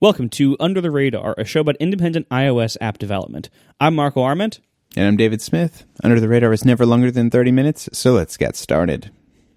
Welcome 0.00 0.28
to 0.28 0.56
Under 0.60 0.80
the 0.80 0.92
Radar, 0.92 1.34
a 1.36 1.44
show 1.44 1.58
about 1.58 1.74
independent 1.80 2.28
iOS 2.28 2.76
app 2.80 2.98
development. 2.98 3.50
I'm 3.80 3.96
Marco 3.96 4.22
Arment. 4.22 4.60
And 4.96 5.08
I'm 5.08 5.16
David 5.16 5.42
Smith. 5.42 5.86
Under 6.04 6.20
the 6.20 6.28
Radar 6.28 6.52
is 6.52 6.64
never 6.64 6.86
longer 6.86 7.10
than 7.10 7.30
30 7.30 7.50
minutes, 7.50 7.88
so 7.92 8.12
let's 8.12 8.36
get 8.36 8.54
started. 8.54 9.10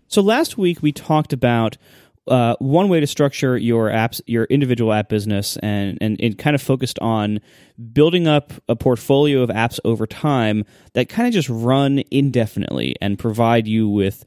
So 0.07 0.23
last 0.23 0.57
week 0.57 0.81
we 0.81 0.91
talked 0.93 1.31
about 1.31 1.77
uh, 2.27 2.55
one 2.57 2.89
way 2.89 2.99
to 2.99 3.05
structure 3.05 3.55
your 3.55 3.89
apps, 3.89 4.19
your 4.25 4.45
individual 4.45 4.91
app 4.93 5.09
business, 5.09 5.57
and, 5.57 5.99
and 6.01 6.19
it 6.19 6.39
kind 6.39 6.55
of 6.55 6.61
focused 6.63 6.97
on 6.97 7.39
building 7.93 8.27
up 8.27 8.51
a 8.67 8.75
portfolio 8.75 9.43
of 9.43 9.51
apps 9.51 9.79
over 9.85 10.07
time 10.07 10.65
that 10.93 11.07
kind 11.07 11.27
of 11.27 11.35
just 11.35 11.49
run 11.49 12.01
indefinitely 12.09 12.95
and 12.99 13.19
provide 13.19 13.67
you 13.67 13.87
with 13.87 14.25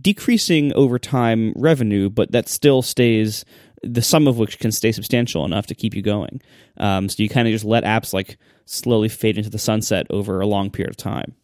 decreasing 0.00 0.72
over 0.74 0.98
time 0.98 1.52
revenue, 1.56 2.08
but 2.08 2.30
that 2.32 2.48
still 2.48 2.82
stays 2.82 3.44
the 3.86 4.02
sum 4.02 4.26
of 4.26 4.38
which 4.38 4.58
can 4.58 4.72
stay 4.72 4.92
substantial 4.92 5.44
enough 5.44 5.66
to 5.66 5.74
keep 5.74 5.94
you 5.94 6.02
going. 6.02 6.40
Um, 6.76 7.08
so 7.08 7.22
you 7.22 7.28
kind 7.28 7.48
of 7.48 7.52
just 7.52 7.64
let 7.64 7.84
apps 7.84 8.12
like 8.12 8.38
slowly 8.64 9.08
fade 9.08 9.38
into 9.38 9.50
the 9.50 9.58
sunset 9.58 10.06
over 10.10 10.40
a 10.40 10.46
long 10.46 10.70
period 10.70 10.90
of 10.90 10.96
time. 10.96 11.34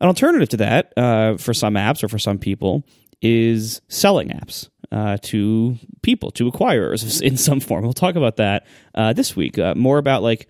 An 0.00 0.08
alternative 0.08 0.48
to 0.50 0.56
that, 0.58 0.92
uh, 0.96 1.36
for 1.36 1.54
some 1.54 1.74
apps 1.74 2.02
or 2.02 2.08
for 2.08 2.18
some 2.18 2.38
people, 2.38 2.84
is 3.20 3.80
selling 3.88 4.30
apps 4.30 4.68
uh, 4.90 5.16
to 5.22 5.76
people, 6.02 6.30
to 6.32 6.50
acquirers 6.50 7.22
in 7.22 7.36
some 7.36 7.60
form. 7.60 7.84
We'll 7.84 7.92
talk 7.92 8.16
about 8.16 8.36
that 8.36 8.66
uh, 8.94 9.12
this 9.12 9.36
week. 9.36 9.58
Uh, 9.58 9.74
more 9.76 9.98
about 9.98 10.22
like 10.22 10.48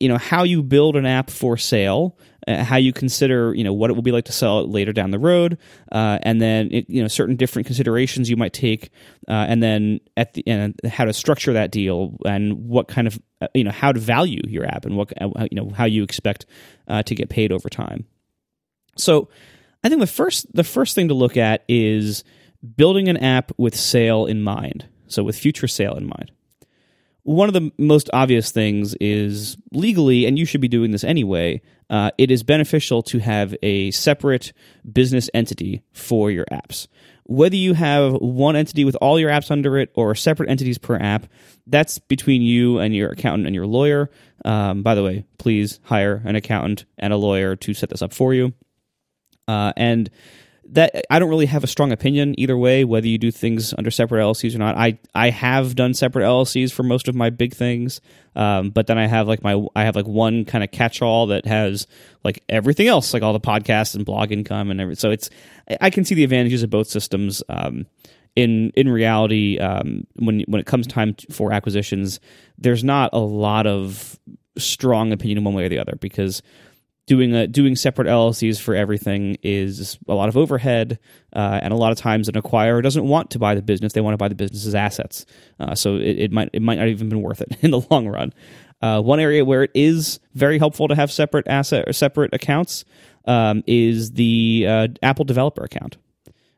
you 0.00 0.08
know 0.08 0.18
how 0.18 0.42
you 0.42 0.62
build 0.62 0.96
an 0.96 1.06
app 1.06 1.30
for 1.30 1.56
sale 1.56 2.18
uh, 2.48 2.64
how 2.64 2.76
you 2.76 2.92
consider 2.92 3.54
you 3.54 3.62
know 3.62 3.72
what 3.72 3.90
it 3.90 3.92
will 3.92 4.02
be 4.02 4.12
like 4.12 4.24
to 4.24 4.32
sell 4.32 4.60
it 4.60 4.68
later 4.68 4.92
down 4.92 5.10
the 5.10 5.18
road 5.18 5.58
uh, 5.92 6.18
and 6.22 6.40
then 6.40 6.68
it, 6.72 6.88
you 6.88 7.02
know 7.02 7.08
certain 7.08 7.36
different 7.36 7.66
considerations 7.66 8.30
you 8.30 8.36
might 8.36 8.52
take 8.52 8.90
uh, 9.28 9.46
and 9.48 9.62
then 9.62 10.00
at 10.16 10.34
the 10.34 10.46
end 10.48 10.74
how 10.90 11.04
to 11.04 11.12
structure 11.12 11.52
that 11.52 11.70
deal 11.70 12.16
and 12.24 12.68
what 12.68 12.88
kind 12.88 13.06
of 13.06 13.20
uh, 13.42 13.48
you 13.54 13.62
know 13.62 13.70
how 13.70 13.92
to 13.92 14.00
value 14.00 14.40
your 14.48 14.64
app 14.64 14.84
and 14.84 14.96
what 14.96 15.12
you 15.50 15.56
know 15.56 15.70
how 15.70 15.84
you 15.84 16.02
expect 16.02 16.46
to 17.04 17.14
get 17.14 17.28
paid 17.28 17.52
over 17.52 17.68
time. 17.68 18.06
So 18.96 19.28
i 19.84 19.88
think 19.88 20.00
the 20.00 20.06
first 20.06 20.52
the 20.54 20.64
first 20.64 20.94
thing 20.94 21.08
to 21.08 21.14
look 21.14 21.36
at 21.36 21.64
is 21.68 22.24
building 22.76 23.08
an 23.08 23.16
app 23.18 23.52
with 23.58 23.76
sale 23.76 24.26
in 24.26 24.42
mind. 24.42 24.86
So 25.06 25.22
with 25.22 25.38
future 25.38 25.68
sale 25.68 25.94
in 25.94 26.06
mind 26.06 26.32
one 27.28 27.46
of 27.46 27.52
the 27.52 27.70
most 27.76 28.08
obvious 28.14 28.50
things 28.50 28.94
is 29.02 29.58
legally, 29.70 30.24
and 30.24 30.38
you 30.38 30.46
should 30.46 30.62
be 30.62 30.68
doing 30.68 30.92
this 30.92 31.04
anyway, 31.04 31.60
uh, 31.90 32.10
it 32.16 32.30
is 32.30 32.42
beneficial 32.42 33.02
to 33.02 33.18
have 33.18 33.54
a 33.62 33.90
separate 33.90 34.54
business 34.90 35.28
entity 35.34 35.82
for 35.92 36.30
your 36.30 36.46
apps. 36.46 36.88
Whether 37.24 37.56
you 37.56 37.74
have 37.74 38.14
one 38.14 38.56
entity 38.56 38.86
with 38.86 38.96
all 39.02 39.20
your 39.20 39.28
apps 39.30 39.50
under 39.50 39.76
it 39.76 39.90
or 39.94 40.14
separate 40.14 40.48
entities 40.48 40.78
per 40.78 40.96
app, 40.96 41.26
that's 41.66 41.98
between 41.98 42.40
you 42.40 42.78
and 42.78 42.96
your 42.96 43.10
accountant 43.10 43.46
and 43.46 43.54
your 43.54 43.66
lawyer. 43.66 44.08
Um, 44.46 44.82
by 44.82 44.94
the 44.94 45.02
way, 45.02 45.26
please 45.36 45.80
hire 45.82 46.22
an 46.24 46.34
accountant 46.34 46.86
and 46.96 47.12
a 47.12 47.18
lawyer 47.18 47.56
to 47.56 47.74
set 47.74 47.90
this 47.90 48.00
up 48.00 48.14
for 48.14 48.32
you. 48.32 48.54
Uh, 49.46 49.74
and 49.76 50.08
that 50.70 51.04
I 51.10 51.18
don't 51.18 51.30
really 51.30 51.46
have 51.46 51.64
a 51.64 51.66
strong 51.66 51.92
opinion 51.92 52.34
either 52.38 52.56
way 52.56 52.84
whether 52.84 53.06
you 53.06 53.16
do 53.18 53.30
things 53.30 53.72
under 53.78 53.90
separate 53.90 54.20
LLCs 54.20 54.54
or 54.54 54.58
not. 54.58 54.76
I 54.76 54.98
I 55.14 55.30
have 55.30 55.74
done 55.74 55.94
separate 55.94 56.24
LLCs 56.24 56.72
for 56.72 56.82
most 56.82 57.08
of 57.08 57.14
my 57.14 57.30
big 57.30 57.54
things, 57.54 58.00
um, 58.36 58.70
but 58.70 58.86
then 58.86 58.98
I 58.98 59.06
have 59.06 59.26
like 59.26 59.42
my 59.42 59.64
I 59.74 59.84
have 59.84 59.96
like 59.96 60.06
one 60.06 60.44
kind 60.44 60.62
of 60.62 60.70
catch 60.70 61.00
all 61.00 61.28
that 61.28 61.46
has 61.46 61.86
like 62.22 62.42
everything 62.48 62.86
else, 62.86 63.14
like 63.14 63.22
all 63.22 63.32
the 63.32 63.40
podcasts 63.40 63.94
and 63.94 64.04
blog 64.04 64.30
income 64.30 64.70
and 64.70 64.80
everything. 64.80 65.00
So 65.00 65.10
it's 65.10 65.30
I 65.80 65.90
can 65.90 66.04
see 66.04 66.14
the 66.14 66.24
advantages 66.24 66.62
of 66.62 66.70
both 66.70 66.88
systems. 66.88 67.42
Um, 67.48 67.86
in 68.36 68.70
in 68.76 68.88
reality, 68.88 69.58
um, 69.58 70.06
when 70.16 70.40
when 70.46 70.60
it 70.60 70.66
comes 70.66 70.86
time 70.86 71.16
for 71.30 71.52
acquisitions, 71.52 72.20
there's 72.58 72.84
not 72.84 73.10
a 73.12 73.18
lot 73.18 73.66
of 73.66 74.18
strong 74.58 75.12
opinion 75.12 75.44
one 75.44 75.54
way 75.54 75.64
or 75.64 75.68
the 75.68 75.78
other 75.78 75.94
because 76.00 76.42
doing 77.08 77.34
a, 77.34 77.46
doing 77.46 77.74
separate 77.74 78.06
LLCs 78.06 78.60
for 78.60 78.74
everything 78.74 79.38
is 79.42 79.98
a 80.06 80.14
lot 80.14 80.28
of 80.28 80.36
overhead, 80.36 81.00
uh, 81.32 81.58
and 81.60 81.72
a 81.72 81.76
lot 81.76 81.90
of 81.90 81.98
times 81.98 82.28
an 82.28 82.34
acquirer 82.34 82.82
doesn't 82.82 83.08
want 83.08 83.30
to 83.30 83.38
buy 83.38 83.54
the 83.54 83.62
business; 83.62 83.94
they 83.94 84.00
want 84.00 84.12
to 84.12 84.18
buy 84.18 84.28
the 84.28 84.34
business's 84.36 84.74
assets. 84.74 85.26
Uh, 85.58 85.74
so 85.74 85.96
it, 85.96 86.18
it, 86.18 86.32
might 86.32 86.50
it 86.52 86.62
might 86.62 86.78
not 86.78 86.86
even 86.86 87.08
been 87.08 87.22
worth 87.22 87.40
it 87.40 87.56
in 87.62 87.72
the 87.72 87.80
long 87.90 88.06
run. 88.06 88.32
Uh, 88.80 89.00
one 89.00 89.18
area 89.18 89.44
where 89.44 89.64
it 89.64 89.72
is 89.74 90.20
very 90.34 90.58
helpful 90.58 90.86
to 90.86 90.94
have 90.94 91.10
separate 91.10 91.48
asset 91.48 91.88
or 91.88 91.92
separate 91.92 92.32
accounts 92.32 92.84
um, 93.24 93.64
is 93.66 94.12
the 94.12 94.66
uh, 94.68 94.88
Apple 95.02 95.24
developer 95.24 95.64
account, 95.64 95.96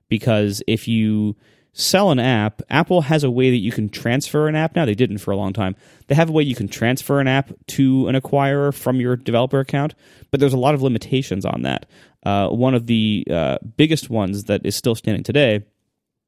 because 0.08 0.62
if 0.66 0.86
you 0.86 1.36
sell 1.72 2.10
an 2.10 2.18
app, 2.18 2.62
Apple 2.68 3.02
has 3.02 3.24
a 3.24 3.30
way 3.30 3.50
that 3.50 3.58
you 3.58 3.72
can 3.72 3.88
transfer 3.88 4.48
an 4.48 4.56
app 4.56 4.74
now. 4.74 4.84
They 4.84 4.94
didn't 4.94 5.18
for 5.18 5.30
a 5.30 5.36
long 5.36 5.52
time. 5.52 5.76
They 6.08 6.14
have 6.14 6.28
a 6.28 6.32
way 6.32 6.42
you 6.42 6.54
can 6.54 6.68
transfer 6.68 7.20
an 7.20 7.28
app 7.28 7.52
to 7.68 8.08
an 8.08 8.16
acquirer 8.16 8.74
from 8.74 9.00
your 9.00 9.16
developer 9.16 9.60
account, 9.60 9.94
but 10.30 10.40
there's 10.40 10.52
a 10.52 10.58
lot 10.58 10.74
of 10.74 10.82
limitations 10.82 11.44
on 11.44 11.62
that. 11.62 11.86
Uh, 12.24 12.48
one 12.48 12.74
of 12.74 12.86
the 12.86 13.26
uh, 13.30 13.58
biggest 13.76 14.10
ones 14.10 14.44
that 14.44 14.66
is 14.66 14.76
still 14.76 14.94
standing 14.94 15.22
today, 15.22 15.64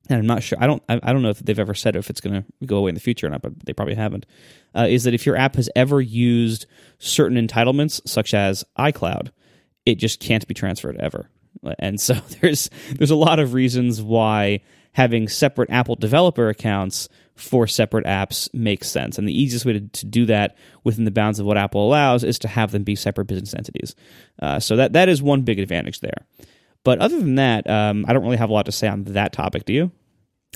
and 0.08 0.18
I'm 0.18 0.26
not 0.26 0.42
sure. 0.42 0.58
I 0.60 0.66
don't. 0.66 0.82
I, 0.88 1.00
I 1.02 1.12
don't 1.12 1.22
know 1.22 1.30
if 1.30 1.38
they've 1.40 1.58
ever 1.58 1.74
said 1.74 1.96
if 1.96 2.10
it's 2.10 2.20
going 2.20 2.42
to 2.42 2.66
go 2.66 2.78
away 2.78 2.88
in 2.88 2.94
the 2.94 3.00
future 3.00 3.26
or 3.26 3.30
not, 3.30 3.42
but 3.42 3.64
they 3.64 3.72
probably 3.72 3.94
haven't. 3.94 4.26
Uh, 4.74 4.86
is 4.88 5.04
that 5.04 5.14
if 5.14 5.26
your 5.26 5.36
app 5.36 5.56
has 5.56 5.68
ever 5.76 6.00
used 6.00 6.66
certain 6.98 7.36
entitlements, 7.36 8.00
such 8.08 8.34
as 8.34 8.64
iCloud, 8.78 9.30
it 9.84 9.96
just 9.96 10.18
can't 10.18 10.46
be 10.48 10.54
transferred 10.54 10.96
ever. 10.96 11.28
And 11.78 12.00
so 12.00 12.14
there's 12.40 12.70
there's 12.94 13.10
a 13.10 13.16
lot 13.16 13.38
of 13.38 13.54
reasons 13.54 14.00
why 14.00 14.60
having 14.92 15.28
separate 15.28 15.70
Apple 15.70 15.96
developer 15.96 16.48
accounts 16.48 17.08
for 17.34 17.66
separate 17.66 18.04
apps 18.04 18.52
makes 18.54 18.90
sense. 18.90 19.18
And 19.18 19.26
the 19.26 19.38
easiest 19.38 19.64
way 19.64 19.74
to, 19.74 19.80
to 19.80 20.06
do 20.06 20.26
that 20.26 20.56
within 20.84 21.04
the 21.04 21.10
bounds 21.10 21.38
of 21.38 21.46
what 21.46 21.56
Apple 21.56 21.86
allows 21.86 22.24
is 22.24 22.38
to 22.40 22.48
have 22.48 22.72
them 22.72 22.84
be 22.84 22.94
separate 22.94 23.26
business 23.26 23.54
entities. 23.54 23.94
Uh, 24.40 24.60
so 24.60 24.76
that 24.76 24.92
that 24.92 25.08
is 25.08 25.22
one 25.22 25.42
big 25.42 25.58
advantage 25.58 26.00
there. 26.00 26.26
But 26.84 26.98
other 26.98 27.18
than 27.18 27.36
that, 27.36 27.68
um, 27.68 28.04
I 28.06 28.12
don't 28.12 28.22
really 28.22 28.36
have 28.36 28.50
a 28.50 28.52
lot 28.52 28.66
to 28.66 28.72
say 28.72 28.88
on 28.88 29.04
that 29.04 29.32
topic. 29.32 29.64
Do 29.64 29.72
you? 29.72 29.90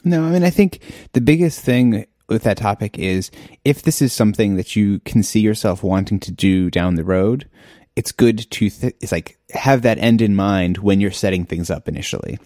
No, 0.05 0.25
I 0.25 0.31
mean, 0.31 0.45
I 0.45 0.51
think 0.51 0.81
the 1.13 1.21
biggest 1.21 1.61
thing 1.61 2.07
with 2.29 2.43
that 2.43 2.59
topic 2.59 2.99
is 2.99 3.31
if 3.65 3.83
this 3.83 4.03
is 4.03 4.13
something 4.13 4.57
that 4.57 4.77
you 4.77 4.99
can 5.01 5.23
see 5.23 5.41
yourself 5.41 5.83
wanting 5.83 6.21
to 6.21 6.33
do 6.33 6.71
down 6.71 6.97
the 6.97 7.05
road, 7.05 7.49
it's 7.95 8.13
good 8.13 8.51
to 8.51 8.69
th- 8.69 8.97
it's 9.01 9.13
like 9.13 9.39
have 9.53 9.83
that 9.83 9.99
end 9.99 10.21
in 10.21 10.37
mind 10.37 10.79
when 10.79 11.01
you're 11.01 11.11
setting 11.11 11.47
things 11.47 11.71
up 11.71 11.89
initially 11.89 12.39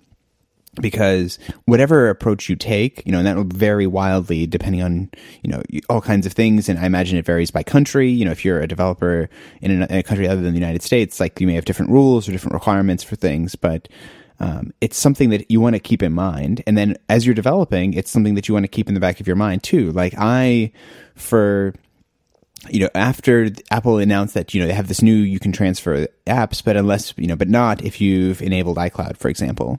because 0.80 1.38
whatever 1.64 2.08
approach 2.08 2.48
you 2.48 2.56
take, 2.56 3.02
you 3.04 3.12
know, 3.12 3.18
and 3.18 3.26
that 3.26 3.36
will 3.36 3.44
vary 3.44 3.86
wildly 3.86 4.46
depending 4.46 4.82
on, 4.82 5.10
you 5.42 5.50
know, 5.50 5.62
all 5.88 6.00
kinds 6.00 6.26
of 6.26 6.32
things. 6.32 6.68
And 6.68 6.78
I 6.78 6.86
imagine 6.86 7.18
it 7.18 7.26
varies 7.26 7.50
by 7.50 7.62
country. 7.62 8.08
You 8.08 8.24
know, 8.24 8.30
if 8.30 8.44
you're 8.44 8.60
a 8.60 8.68
developer 8.68 9.28
in 9.60 9.82
a, 9.82 10.02
country 10.02 10.28
other 10.28 10.40
than 10.40 10.52
the 10.52 10.58
United 10.58 10.82
States, 10.82 11.18
like 11.18 11.40
you 11.40 11.46
may 11.46 11.54
have 11.54 11.64
different 11.64 11.90
rules 11.90 12.28
or 12.28 12.32
different 12.32 12.54
requirements 12.54 13.02
for 13.02 13.16
things, 13.16 13.56
but 13.56 13.88
um, 14.38 14.72
it's 14.80 14.96
something 14.96 15.30
that 15.30 15.50
you 15.50 15.60
want 15.60 15.74
to 15.74 15.80
keep 15.80 16.02
in 16.02 16.12
mind. 16.12 16.62
And 16.66 16.78
then 16.78 16.96
as 17.08 17.26
you're 17.26 17.34
developing, 17.34 17.94
it's 17.94 18.10
something 18.10 18.34
that 18.36 18.48
you 18.48 18.54
want 18.54 18.64
to 18.64 18.68
keep 18.68 18.88
in 18.88 18.94
the 18.94 19.00
back 19.00 19.20
of 19.20 19.26
your 19.26 19.36
mind 19.36 19.62
too. 19.62 19.92
Like 19.92 20.14
I, 20.16 20.72
for, 21.14 21.74
you 22.70 22.80
know, 22.80 22.88
after 22.94 23.50
Apple 23.70 23.98
announced 23.98 24.34
that, 24.34 24.54
you 24.54 24.60
know, 24.60 24.66
they 24.66 24.72
have 24.72 24.88
this 24.88 25.02
new, 25.02 25.14
you 25.14 25.38
can 25.38 25.52
transfer 25.52 26.06
apps, 26.26 26.64
but 26.64 26.76
unless, 26.76 27.12
you 27.16 27.26
know, 27.26 27.36
but 27.36 27.48
not 27.48 27.84
if 27.84 28.00
you've 28.00 28.40
enabled 28.40 28.78
iCloud, 28.78 29.16
for 29.18 29.28
example. 29.28 29.78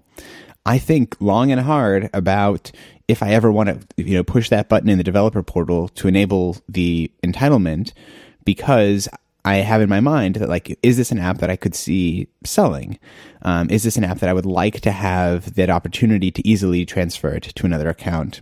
I 0.66 0.78
think 0.78 1.16
long 1.20 1.52
and 1.52 1.62
hard 1.62 2.10
about 2.14 2.72
if 3.08 3.24
I 3.24 3.32
ever 3.32 3.52
want 3.52 3.70
to, 3.70 4.04
you 4.04 4.16
know, 4.16 4.24
push 4.24 4.50
that 4.50 4.70
button 4.70 4.90
in 4.90 4.98
the 4.98 5.04
developer 5.04 5.44
portal 5.44 5.90
to 5.90 6.08
enable 6.08 6.58
the 6.70 7.12
entitlement 7.24 7.94
because 8.46 9.10
I 9.44 9.56
have 9.56 9.82
in 9.82 9.90
my 9.90 10.00
mind 10.00 10.36
that 10.36 10.50
like, 10.50 10.78
is 10.84 10.98
this 10.98 11.12
an 11.12 11.20
app 11.20 11.40
that 11.40 11.50
I 11.50 11.56
could 11.56 11.74
see 11.74 12.28
selling? 12.44 13.00
Um, 13.42 13.70
is 13.70 13.84
this 13.84 13.98
an 13.98 14.04
app 14.04 14.20
that 14.20 14.30
I 14.30 14.34
would 14.34 14.46
like 14.46 14.82
to 14.82 14.92
have 14.92 15.56
that 15.56 15.70
opportunity 15.70 16.32
to 16.32 16.48
easily 16.48 16.86
transfer 16.86 17.30
it 17.30 17.44
to 17.44 17.66
another 17.66 17.90
account? 17.90 18.42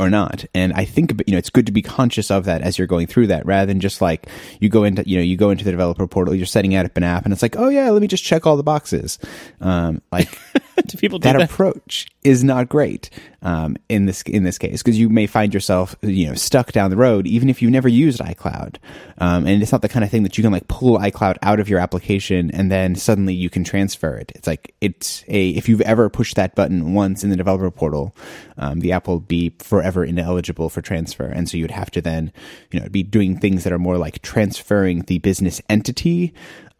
Or 0.00 0.10
not. 0.10 0.44
And 0.54 0.72
I 0.72 0.84
think 0.84 1.12
you 1.26 1.32
know 1.32 1.38
it's 1.38 1.50
good 1.50 1.66
to 1.66 1.72
be 1.72 1.82
conscious 1.82 2.30
of 2.30 2.44
that 2.44 2.62
as 2.62 2.78
you're 2.78 2.86
going 2.86 3.06
through 3.06 3.28
that, 3.28 3.46
rather 3.46 3.66
than 3.66 3.80
just 3.80 4.00
like 4.00 4.26
you 4.60 4.68
go 4.68 4.84
into 4.84 5.08
you 5.08 5.16
know 5.16 5.22
you 5.22 5.36
go 5.36 5.50
into 5.50 5.64
the 5.64 5.70
developer 5.70 6.06
portal, 6.06 6.34
you're 6.34 6.46
setting 6.46 6.74
out 6.74 6.90
an 6.94 7.02
app, 7.02 7.24
and 7.24 7.32
it's 7.32 7.42
like 7.42 7.56
oh 7.56 7.68
yeah, 7.68 7.90
let 7.90 8.02
me 8.02 8.08
just 8.08 8.24
check 8.24 8.46
all 8.46 8.56
the 8.56 8.62
boxes. 8.62 9.18
Um, 9.60 10.02
like 10.12 10.38
do 10.86 10.98
people 10.98 11.18
do 11.18 11.24
that, 11.24 11.38
that 11.38 11.50
approach 11.50 12.06
is 12.24 12.44
not 12.44 12.68
great 12.68 13.10
um, 13.42 13.76
in 13.88 14.06
this 14.06 14.22
in 14.22 14.44
this 14.44 14.58
case 14.58 14.82
because 14.82 14.98
you 14.98 15.08
may 15.08 15.26
find 15.26 15.52
yourself 15.52 15.96
you 16.02 16.28
know 16.28 16.34
stuck 16.34 16.70
down 16.70 16.90
the 16.90 16.96
road 16.96 17.26
even 17.26 17.50
if 17.50 17.60
you 17.60 17.70
never 17.70 17.88
used 17.88 18.20
iCloud, 18.20 18.76
um, 19.18 19.46
and 19.46 19.62
it's 19.62 19.72
not 19.72 19.82
the 19.82 19.88
kind 19.88 20.04
of 20.04 20.10
thing 20.10 20.22
that 20.22 20.38
you 20.38 20.42
can 20.42 20.52
like 20.52 20.68
pull 20.68 20.98
iCloud 20.98 21.36
out 21.42 21.58
of 21.58 21.68
your 21.68 21.80
application 21.80 22.50
and 22.52 22.70
then 22.70 22.94
suddenly 22.94 23.34
you 23.34 23.50
can 23.50 23.64
transfer 23.64 24.16
it. 24.16 24.30
It's 24.34 24.46
like 24.46 24.74
it's 24.80 25.24
a 25.28 25.50
if 25.50 25.68
you've 25.68 25.80
ever 25.80 26.08
pushed 26.08 26.36
that 26.36 26.54
button 26.54 26.94
once 26.94 27.24
in 27.24 27.30
the 27.30 27.36
developer 27.36 27.70
portal, 27.70 28.14
um, 28.58 28.80
the 28.80 28.92
app 28.92 29.08
will 29.08 29.20
be 29.20 29.54
forever 29.58 30.04
ineligible 30.04 30.68
for 30.68 30.80
transfer, 30.80 31.26
and 31.26 31.48
so 31.48 31.56
you'd 31.56 31.70
have 31.72 31.90
to 31.92 32.00
then 32.00 32.32
you 32.70 32.78
know 32.78 32.88
be 32.88 33.02
doing 33.02 33.38
things 33.38 33.64
that 33.64 33.72
are 33.72 33.78
more 33.78 33.98
like 33.98 34.22
transferring 34.22 35.02
the 35.02 35.18
business 35.18 35.60
entity 35.68 36.32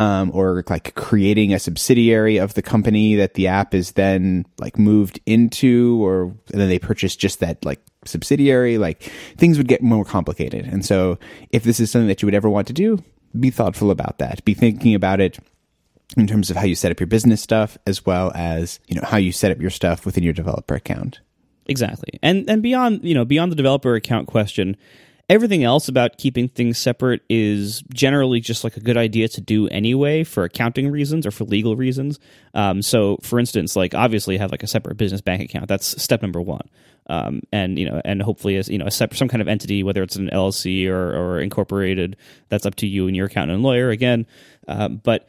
um, 0.02 0.32
or 0.34 0.64
like 0.68 0.96
creating 0.96 1.54
a 1.54 1.60
subsidiary 1.60 2.36
of 2.36 2.54
the 2.54 2.62
company 2.62 3.14
that 3.14 3.34
the 3.34 3.46
app 3.46 3.72
is 3.72 3.92
then 3.92 4.44
like 4.58 4.76
moved 4.76 5.20
into, 5.26 6.04
or 6.04 6.34
then 6.48 6.68
they 6.68 6.80
purchase 6.80 7.14
just 7.14 7.38
that 7.38 7.64
like 7.64 7.80
subsidiary, 8.04 8.78
like 8.78 9.02
things 9.36 9.58
would 9.58 9.68
get 9.68 9.80
more 9.80 10.04
complicated. 10.04 10.64
And 10.64 10.84
so, 10.84 11.20
if 11.50 11.62
this 11.62 11.78
is 11.78 11.92
something 11.92 12.08
that 12.08 12.20
you 12.20 12.26
would 12.26 12.34
ever 12.34 12.50
want 12.50 12.66
to 12.66 12.72
do, 12.72 12.98
be 13.38 13.50
thoughtful 13.50 13.92
about 13.92 14.18
that. 14.18 14.44
Be 14.44 14.54
thinking 14.54 14.96
about 14.96 15.20
it 15.20 15.38
in 16.16 16.26
terms 16.26 16.50
of 16.50 16.56
how 16.56 16.64
you 16.64 16.74
set 16.74 16.90
up 16.90 16.98
your 16.98 17.06
business 17.06 17.40
stuff 17.40 17.78
as 17.86 18.04
well 18.04 18.32
as, 18.34 18.80
you 18.88 18.96
know, 18.96 19.06
how 19.06 19.18
you 19.18 19.30
set 19.30 19.52
up 19.52 19.60
your 19.60 19.70
stuff 19.70 20.04
within 20.04 20.24
your 20.24 20.32
developer 20.32 20.74
account. 20.74 21.20
Exactly. 21.66 22.18
And 22.24 22.50
and 22.50 22.60
beyond, 22.60 23.04
you 23.04 23.14
know, 23.14 23.24
beyond 23.24 23.52
the 23.52 23.56
developer 23.56 23.94
account 23.94 24.26
question, 24.26 24.76
everything 25.28 25.64
else 25.64 25.88
about 25.88 26.18
keeping 26.18 26.48
things 26.48 26.78
separate 26.78 27.22
is 27.28 27.82
generally 27.92 28.40
just 28.40 28.64
like 28.64 28.76
a 28.76 28.80
good 28.80 28.96
idea 28.96 29.28
to 29.28 29.40
do 29.40 29.68
anyway 29.68 30.24
for 30.24 30.44
accounting 30.44 30.90
reasons 30.90 31.26
or 31.26 31.30
for 31.30 31.44
legal 31.44 31.76
reasons. 31.76 32.18
Um, 32.54 32.82
so, 32.82 33.18
for 33.22 33.38
instance, 33.38 33.76
like 33.76 33.94
obviously 33.94 34.36
have 34.38 34.50
like 34.50 34.62
a 34.62 34.66
separate 34.66 34.96
business 34.96 35.20
bank 35.20 35.42
account. 35.42 35.68
That's 35.68 36.02
step 36.02 36.22
number 36.22 36.40
one. 36.40 36.68
Um, 37.08 37.42
and 37.52 37.78
you 37.78 37.88
know, 37.88 38.00
and 38.04 38.22
hopefully, 38.22 38.56
as 38.56 38.68
you 38.68 38.78
know, 38.78 38.86
a 38.86 38.90
separate, 38.90 39.18
some 39.18 39.28
kind 39.28 39.42
of 39.42 39.48
entity, 39.48 39.82
whether 39.82 40.02
it's 40.02 40.16
an 40.16 40.30
LLC 40.32 40.88
or, 40.88 41.16
or 41.16 41.40
incorporated, 41.40 42.16
that's 42.48 42.64
up 42.64 42.76
to 42.76 42.86
you 42.86 43.06
and 43.06 43.16
your 43.16 43.26
accountant 43.26 43.54
and 43.54 43.62
lawyer 43.62 43.90
again. 43.90 44.26
Uh, 44.68 44.88
but 44.88 45.28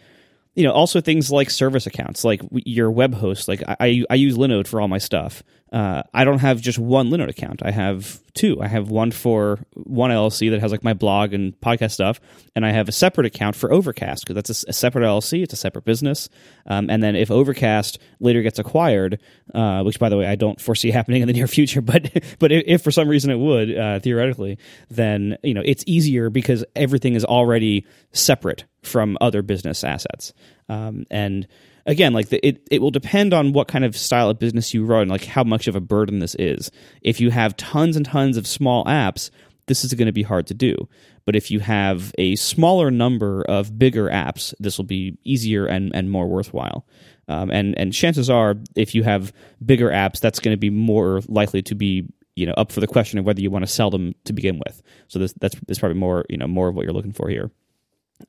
you 0.56 0.64
know, 0.64 0.72
also 0.72 1.02
things 1.02 1.32
like 1.32 1.50
service 1.50 1.88
accounts, 1.88 2.24
like 2.24 2.42
your 2.52 2.92
web 2.92 3.16
host. 3.16 3.48
Like 3.48 3.64
I, 3.68 4.04
I 4.10 4.16
use 4.16 4.38
Linode 4.38 4.68
for 4.68 4.80
all 4.80 4.88
my 4.88 5.00
stuff. 5.00 5.42
Uh, 5.72 6.04
I 6.14 6.24
don't 6.24 6.38
have 6.38 6.62
just 6.62 6.78
one 6.78 7.10
Linode 7.10 7.30
account. 7.30 7.64
I 7.66 7.72
have 7.72 8.20
two. 8.36 8.62
I 8.62 8.68
have 8.68 8.92
one 8.92 9.10
for 9.10 9.60
one 9.74 10.12
LLC 10.12 10.52
that 10.52 10.60
has 10.60 10.72
like 10.72 10.84
my 10.84 10.94
blog 10.94 11.34
and 11.34 11.60
podcast 11.62 11.94
stuff, 11.94 12.20
and 12.56 12.64
I 12.64 12.72
have 12.72 12.88
a 12.88 12.92
separate 12.92 13.26
account 13.26 13.56
for 13.56 13.74
Overcast 13.74 14.24
because 14.24 14.36
that's 14.36 14.64
a, 14.64 14.70
a, 14.70 14.74
separate 14.74 15.04
LLC. 15.04 15.42
It's 15.42 15.54
a 15.54 15.58
separate 15.58 15.86
business. 15.86 16.30
Um, 16.68 16.92
and 16.92 17.02
then 17.02 17.16
if 17.16 17.32
Overcast 17.32 17.98
later 18.20 18.44
gets 18.44 18.60
acquired, 18.60 19.20
uh, 19.56 19.82
which 19.82 19.98
by 19.98 20.10
the 20.10 20.18
way 20.18 20.28
I 20.28 20.36
don't 20.36 20.62
foresee 20.62 20.92
happening 20.92 21.24
in 21.24 21.28
the 21.28 21.34
near 21.34 21.48
future, 21.48 21.82
but 21.82 22.12
but 22.40 22.52
if, 22.52 22.64
if 22.68 22.82
for 22.84 22.92
some 22.92 23.08
reason 23.08 23.32
it 23.32 23.38
would 23.38 23.76
uh, 23.76 24.00
theoretically, 24.00 24.60
then 24.92 25.40
you 25.42 25.56
know 25.56 25.64
it's 25.66 25.84
easier 25.88 26.30
because 26.30 26.64
everything 26.76 27.16
is 27.16 27.26
already 27.26 27.88
separate 28.12 28.66
from 28.86 29.18
other 29.22 29.42
business 29.42 29.84
assets. 29.84 30.34
Um, 30.70 31.06
and 31.10 31.48
again, 31.86 32.14
like 32.14 32.30
the, 32.30 32.46
it, 32.46 32.68
it 32.72 32.82
will 32.82 32.92
depend 32.92 33.34
on 33.34 33.54
what 33.54 33.68
kind 33.68 33.86
of 33.86 33.98
style 33.98 34.30
of 34.30 34.40
business 34.40 34.74
you 34.74 34.86
run, 34.86 35.08
like 35.08 35.26
how 35.26 35.44
much 35.44 35.68
of 35.68 35.76
a 35.76 35.82
burden 35.82 36.20
this 36.20 36.36
is. 36.36 36.72
If 37.02 37.20
you 37.20 37.32
have 37.32 37.58
tons 37.58 37.96
and 37.96 38.06
tons 38.06 38.38
of 38.38 38.48
small 38.48 38.86
apps, 38.86 39.30
this 39.68 39.84
is 39.84 39.94
going 39.94 40.08
to 40.08 40.14
be 40.14 40.24
hard 40.24 40.48
to 40.48 40.54
do. 40.54 40.90
But 41.26 41.36
if 41.36 41.50
you 41.50 41.60
have 41.60 42.14
a 42.18 42.36
smaller 42.36 42.92
number 42.92 43.44
of 43.44 43.78
bigger 43.80 44.10
apps, 44.10 44.54
this 44.60 44.78
will 44.78 44.86
be 44.86 45.18
easier 45.24 45.66
and, 45.66 45.96
and 45.96 46.12
more 46.12 46.28
worthwhile. 46.28 46.86
Um, 47.30 47.52
and 47.52 47.78
and 47.78 47.94
chances 47.94 48.30
are, 48.30 48.56
if 48.76 48.94
you 48.94 49.04
have 49.04 49.32
bigger 49.66 49.90
apps, 49.90 50.20
that's 50.20 50.40
going 50.40 50.54
to 50.54 50.60
be 50.60 50.70
more 50.70 51.22
likely 51.28 51.62
to 51.64 51.76
be 51.76 52.06
you 52.36 52.46
know 52.46 52.54
up 52.54 52.72
for 52.72 52.80
the 52.80 52.88
question 52.88 53.20
of 53.20 53.26
whether 53.26 53.42
you 53.42 53.50
want 53.50 53.66
to 53.66 53.72
sell 53.72 53.90
them 53.90 54.14
to 54.26 54.34
begin 54.34 54.60
with. 54.66 54.82
So 55.08 55.20
this 55.20 55.34
that's, 55.40 55.56
that's 55.68 55.80
probably 55.80 55.98
more 55.98 56.26
you 56.30 56.38
know 56.38 56.48
more 56.48 56.68
of 56.68 56.76
what 56.76 56.84
you're 56.84 56.94
looking 56.94 57.14
for 57.14 57.30
here. 57.30 57.50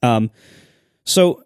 Um, 0.03 0.31
so 1.05 1.43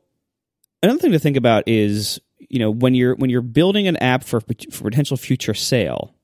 another 0.83 0.99
thing 0.99 1.13
to 1.13 1.19
think 1.19 1.37
about 1.37 1.65
is 1.67 2.21
you 2.39 2.59
know 2.59 2.71
when 2.71 2.95
you're 2.95 3.15
when 3.17 3.31
you're 3.31 3.43
building 3.43 3.89
an 3.89 3.97
app 3.97 4.25
for 4.25 4.41
for 4.41 4.85
potential 4.85 5.17
future 5.17 5.55
sale, 5.55 6.15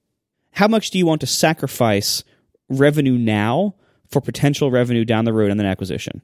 how 0.53 0.69
much 0.69 0.91
do 0.91 0.99
you 0.99 1.07
want 1.07 1.21
to 1.21 1.27
sacrifice 1.27 2.25
revenue 2.69 3.19
now 3.19 3.75
for 4.11 4.21
potential 4.21 4.71
revenue 4.71 5.05
down 5.05 5.25
the 5.25 5.33
road 5.33 5.51
in 5.51 5.61
an 5.61 5.67
acquisition? 5.67 6.23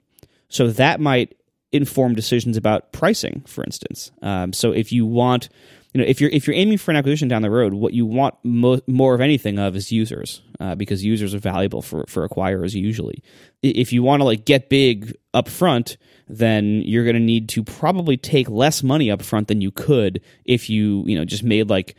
So 0.49 0.69
that 0.69 1.01
might 1.01 1.37
inform 1.73 2.15
decisions 2.15 2.57
about 2.57 2.93
pricing, 2.93 3.43
for 3.47 3.63
instance. 3.63 4.11
Um, 4.23 4.53
so 4.53 4.73
if 4.73 4.93
you 4.93 5.07
want 5.07 5.49
you 5.93 6.01
know 6.01 6.07
if 6.07 6.21
you're 6.21 6.31
if 6.31 6.47
you're 6.47 6.57
aiming 6.57 6.79
for 6.79 6.91
an 6.91 6.97
acquisition 6.97 7.29
down 7.29 7.43
the 7.43 7.51
road, 7.51 7.75
what 7.75 7.93
you 7.93 8.07
want 8.07 8.35
mo- 8.45 8.81
more 8.87 9.15
of 9.15 9.21
anything 9.21 9.59
of 9.59 9.75
is 9.75 9.91
users, 9.91 10.43
uh, 10.61 10.75
because 10.75 11.05
users 11.05 11.35
are 11.35 11.39
valuable 11.39 11.83
for 11.83 12.05
for 12.09 12.29
acquirers 12.29 12.75
usually. 12.75 13.23
If 13.63 13.93
you 13.93 14.03
want 14.03 14.21
to 14.21 14.25
like 14.25 14.45
get 14.45 14.69
big 14.69 15.17
up 15.35 15.49
front, 15.49 15.97
then 16.29 16.83
you're 16.85 17.05
going 17.05 17.17
to 17.17 17.21
need 17.21 17.49
to 17.51 17.65
probably 17.65 18.17
take 18.17 18.49
less 18.49 18.83
money 18.83 19.11
up 19.11 19.23
front 19.23 19.49
than 19.49 19.61
you 19.61 19.71
could 19.71 20.21
if 20.45 20.71
you 20.71 21.05
you 21.07 21.19
know 21.19 21.25
just 21.25 21.43
made 21.43 21.69
like 21.69 21.97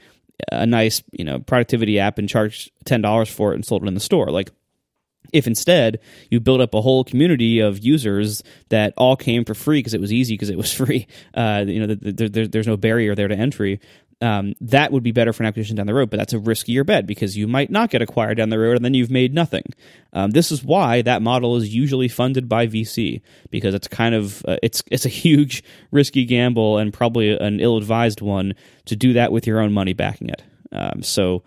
a 0.52 0.66
nice 0.66 1.04
you 1.12 1.26
know 1.26 1.40
productivity 1.40 2.00
app 2.00 2.18
and 2.18 2.30
charged 2.30 2.72
ten 2.86 3.02
dollars 3.02 3.30
for 3.30 3.52
it 3.52 3.56
and 3.56 3.66
sold 3.66 3.84
it 3.84 3.88
in 3.88 3.94
the 3.94 4.00
store. 4.00 4.28
Like 4.28 4.52
if 5.34 5.48
instead 5.48 6.00
you 6.30 6.40
build 6.40 6.62
up 6.62 6.74
a 6.74 6.82
whole 6.82 7.04
community 7.04 7.60
of 7.60 7.80
users 7.80 8.44
that 8.70 8.94
all 8.98 9.16
came 9.16 9.46
for 9.46 9.54
free 9.54 9.80
because 9.80 9.94
it 9.94 10.02
was 10.02 10.12
easy 10.12 10.34
because 10.34 10.50
it 10.50 10.58
was 10.58 10.74
free, 10.82 11.08
uh, 11.34 11.64
you 11.68 11.80
know, 11.80 11.88
the, 11.88 12.12
the, 12.12 12.30
the, 12.30 12.48
there's 12.48 12.68
no 12.68 12.78
barrier 12.78 13.16
there 13.16 13.28
to 13.28 13.36
entry. 13.36 13.80
Um, 14.22 14.54
that 14.62 14.92
would 14.92 15.02
be 15.02 15.12
better 15.12 15.34
for 15.34 15.42
an 15.42 15.48
acquisition 15.48 15.76
down 15.76 15.88
the 15.88 15.96
road, 15.96 16.12
but 16.12 16.18
that's 16.18 16.34
a 16.34 16.38
riskier 16.38 16.86
bet 16.86 17.08
because 17.08 17.36
you 17.36 17.48
might 17.48 17.72
not 17.72 17.90
get 17.90 18.04
acquired 18.04 18.38
down 18.38 18.50
the 18.50 18.60
road 18.60 18.76
and 18.76 18.86
then 18.86 18.94
you've 18.94 19.10
made 19.10 19.34
nothing. 19.34 19.64
Um, 20.14 20.30
this 20.30 20.52
is 20.52 20.64
why 20.64 21.02
that 21.02 21.24
model 21.24 21.56
is 21.56 21.74
usually 21.74 22.08
funded 22.08 22.48
by 22.48 22.68
VC 22.68 23.22
because 23.50 23.74
it's 23.74 23.88
kind 23.88 24.14
of 24.14 24.46
uh, 24.46 24.58
it's 24.62 24.84
it's 24.92 25.06
a 25.06 25.10
huge 25.24 25.64
risky 25.90 26.26
gamble 26.26 26.78
and 26.78 26.94
probably 26.94 27.36
an 27.36 27.60
ill 27.60 27.78
advised 27.78 28.22
one 28.22 28.54
to 28.86 28.96
do 28.96 29.14
that 29.14 29.32
with 29.32 29.48
your 29.48 29.60
own 29.60 29.74
money 29.74 29.94
backing 29.94 30.30
it. 30.30 30.44
Um, 30.72 31.02
so 31.02 31.42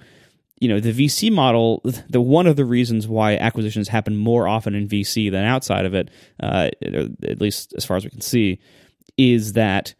you 0.60 0.68
know 0.68 0.80
the 0.80 0.92
VC 0.92 1.30
model. 1.32 1.82
The 2.08 2.20
one 2.20 2.46
of 2.46 2.56
the 2.56 2.64
reasons 2.64 3.06
why 3.08 3.36
acquisitions 3.36 3.88
happen 3.88 4.16
more 4.16 4.48
often 4.48 4.74
in 4.74 4.88
VC 4.88 5.30
than 5.30 5.44
outside 5.44 5.86
of 5.86 5.94
it, 5.94 6.10
uh, 6.40 6.70
at 6.82 7.40
least 7.40 7.74
as 7.76 7.84
far 7.84 7.96
as 7.96 8.04
we 8.04 8.10
can 8.10 8.20
see, 8.20 8.60
is 9.16 9.54
that 9.54 9.94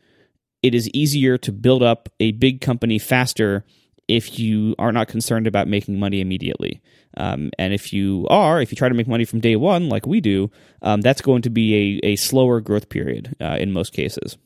it 0.62 0.74
is 0.74 0.88
easier 0.90 1.36
to 1.38 1.52
build 1.52 1.82
up 1.82 2.08
a 2.20 2.32
big 2.32 2.60
company 2.60 2.98
faster 2.98 3.64
if 4.08 4.38
you 4.38 4.74
are 4.78 4.92
not 4.92 5.08
concerned 5.08 5.46
about 5.46 5.68
making 5.68 5.98
money 5.98 6.20
immediately. 6.20 6.82
Um, 7.16 7.50
and 7.58 7.72
if 7.72 7.92
you 7.92 8.26
are, 8.28 8.60
if 8.60 8.70
you 8.72 8.76
try 8.76 8.88
to 8.88 8.94
make 8.94 9.06
money 9.06 9.24
from 9.24 9.40
day 9.40 9.56
one, 9.56 9.88
like 9.88 10.06
we 10.06 10.20
do, 10.20 10.50
um, 10.82 11.00
that's 11.00 11.20
going 11.20 11.42
to 11.42 11.50
be 11.50 12.00
a, 12.02 12.06
a 12.08 12.16
slower 12.16 12.60
growth 12.60 12.88
period 12.88 13.36
uh, 13.40 13.56
in 13.58 13.72
most 13.72 13.92
cases. 13.92 14.36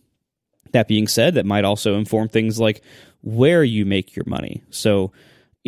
That 0.73 0.89
being 0.89 1.09
said, 1.09 1.35
that 1.35 1.47
might 1.47 1.65
also 1.65 1.97
inform 1.97 2.29
things 2.29 2.61
like 2.61 2.83
where 3.23 3.65
you 3.65 3.87
make 3.87 4.15
your 4.15 4.27
money. 4.27 4.63
So, 4.71 5.13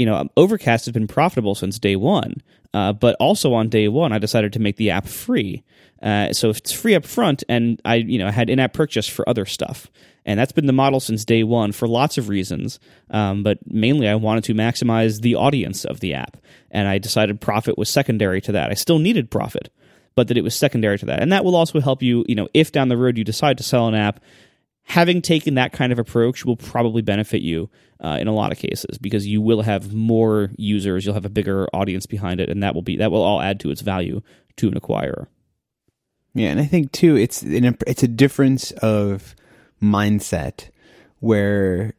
you 0.01 0.07
know, 0.07 0.27
Overcast 0.35 0.87
has 0.87 0.95
been 0.95 1.07
profitable 1.07 1.55
since 1.55 1.79
day 1.79 1.95
one, 1.95 2.41
uh, 2.73 2.95
but 2.95 3.17
also 3.21 3.53
on 3.53 3.69
day 3.69 3.87
one, 3.87 4.15
I 4.15 4.19
decided 4.19 4.51
to 4.55 4.59
make 4.59 4.77
the 4.77 4.91
app 4.91 5.07
free. 5.07 5.63
Uh, 6.01 6.33
so 6.33 6.49
it's 6.49 6.73
free 6.73 6.95
up 6.95 7.05
front, 7.05 7.45
and 7.51 7.79
I, 7.85 7.97
you 7.97 8.19
know, 8.19 8.31
had 8.31 8.49
in-app 8.49 8.73
purchase 8.73 9.07
for 9.07 9.29
other 9.29 9.45
stuff, 9.45 9.91
and 10.25 10.41
that's 10.41 10.53
been 10.53 10.65
the 10.65 10.73
model 10.73 11.01
since 11.01 11.27
day 11.27 11.43
one 11.43 11.73
for 11.73 11.87
lots 11.87 12.17
of 12.17 12.31
reasons. 12.31 12.81
Um, 13.11 13.43
but 13.43 13.59
mainly, 13.67 14.09
I 14.09 14.15
wanted 14.15 14.45
to 14.45 14.55
maximize 14.55 15.21
the 15.21 15.35
audience 15.35 15.85
of 15.85 16.01
the 16.01 16.15
app, 16.15 16.39
and 16.71 16.89
I 16.89 16.97
decided 16.97 17.39
profit 17.43 17.77
was 17.77 17.91
secondary 17.91 18.41
to 18.41 18.53
that. 18.53 18.71
I 18.71 18.75
still 18.75 18.99
needed 18.99 19.31
profit, 19.31 19.71
but 20.15 20.29
that 20.29 20.39
it 20.39 20.45
was 20.45 20.55
secondary 20.55 20.99
to 20.99 21.07
that, 21.07 21.21
and 21.21 21.31
that 21.31 21.45
will 21.45 21.57
also 21.57 21.79
help 21.79 22.03
you, 22.03 22.25
you 22.27 22.35
know, 22.35 22.49
if 22.55 22.73
down 22.73 22.89
the 22.89 22.97
road 22.97 23.19
you 23.19 23.25
decide 23.25 23.59
to 23.59 23.65
sell 23.65 23.87
an 23.87 23.95
app, 23.95 24.21
having 24.85 25.23
taken 25.23 25.55
that 25.55 25.73
kind 25.73 25.93
of 25.93 25.99
approach 25.99 26.45
will 26.45 26.57
probably 26.57 27.03
benefit 27.03 27.43
you 27.43 27.71
uh, 28.03 28.19
in 28.21 28.27
a 28.27 28.35
lot 28.35 28.53
of 28.53 28.59
cases 28.59 28.99
because 28.99 29.27
you 29.27 29.41
will 29.41 29.63
have 29.63 29.95
more 29.95 30.51
users, 30.57 31.05
you'll 31.05 31.15
have 31.15 31.25
a 31.25 31.31
bigger 31.31 31.69
audience 31.73 32.07
behind 32.07 32.41
it, 32.41 32.49
and 32.49 32.63
that 32.63 32.75
will 32.75 32.83
be 32.83 32.97
that 32.97 33.11
will 33.11 33.23
all 33.23 33.41
add 33.41 33.61
to 33.61 33.71
its 33.71 33.81
value 33.81 34.21
to 34.57 34.69
an 34.69 34.75
acquirer. 34.75 35.27
Yeah, 36.35 36.51
and 36.51 36.61
I 36.61 36.65
think 36.65 36.93
too, 36.93 37.17
it's 37.17 37.43
it's 37.43 38.03
a 38.03 38.09
difference 38.09 38.71
of 38.73 39.35
mindset 39.83 40.71
where 41.19 41.95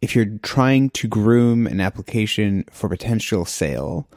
if 0.00 0.14
you're 0.16 0.38
trying 0.42 0.90
to 0.90 1.08
groom 1.08 1.66
an 1.66 1.80
application 1.80 2.64
for 2.70 2.88
potential 2.88 3.44
sale, 3.44 4.08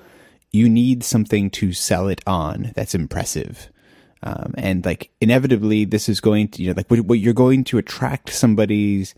you 0.52 0.68
need 0.68 1.04
something 1.04 1.50
to 1.52 1.74
sell 1.74 2.08
it 2.08 2.22
on 2.26 2.72
that's 2.76 2.96
impressive. 2.96 3.70
Um, 4.26 4.54
and 4.58 4.84
like 4.84 5.12
inevitably, 5.22 5.86
this 5.86 6.10
is 6.10 6.20
going 6.20 6.50
to, 6.50 6.64
you 6.64 6.70
know, 6.70 6.74
like 6.76 6.90
what, 6.90 7.00
what 7.02 7.20
you're 7.20 7.34
going 7.34 7.64
to 7.66 7.78
attract 7.78 8.32
somebody's, 8.32 9.14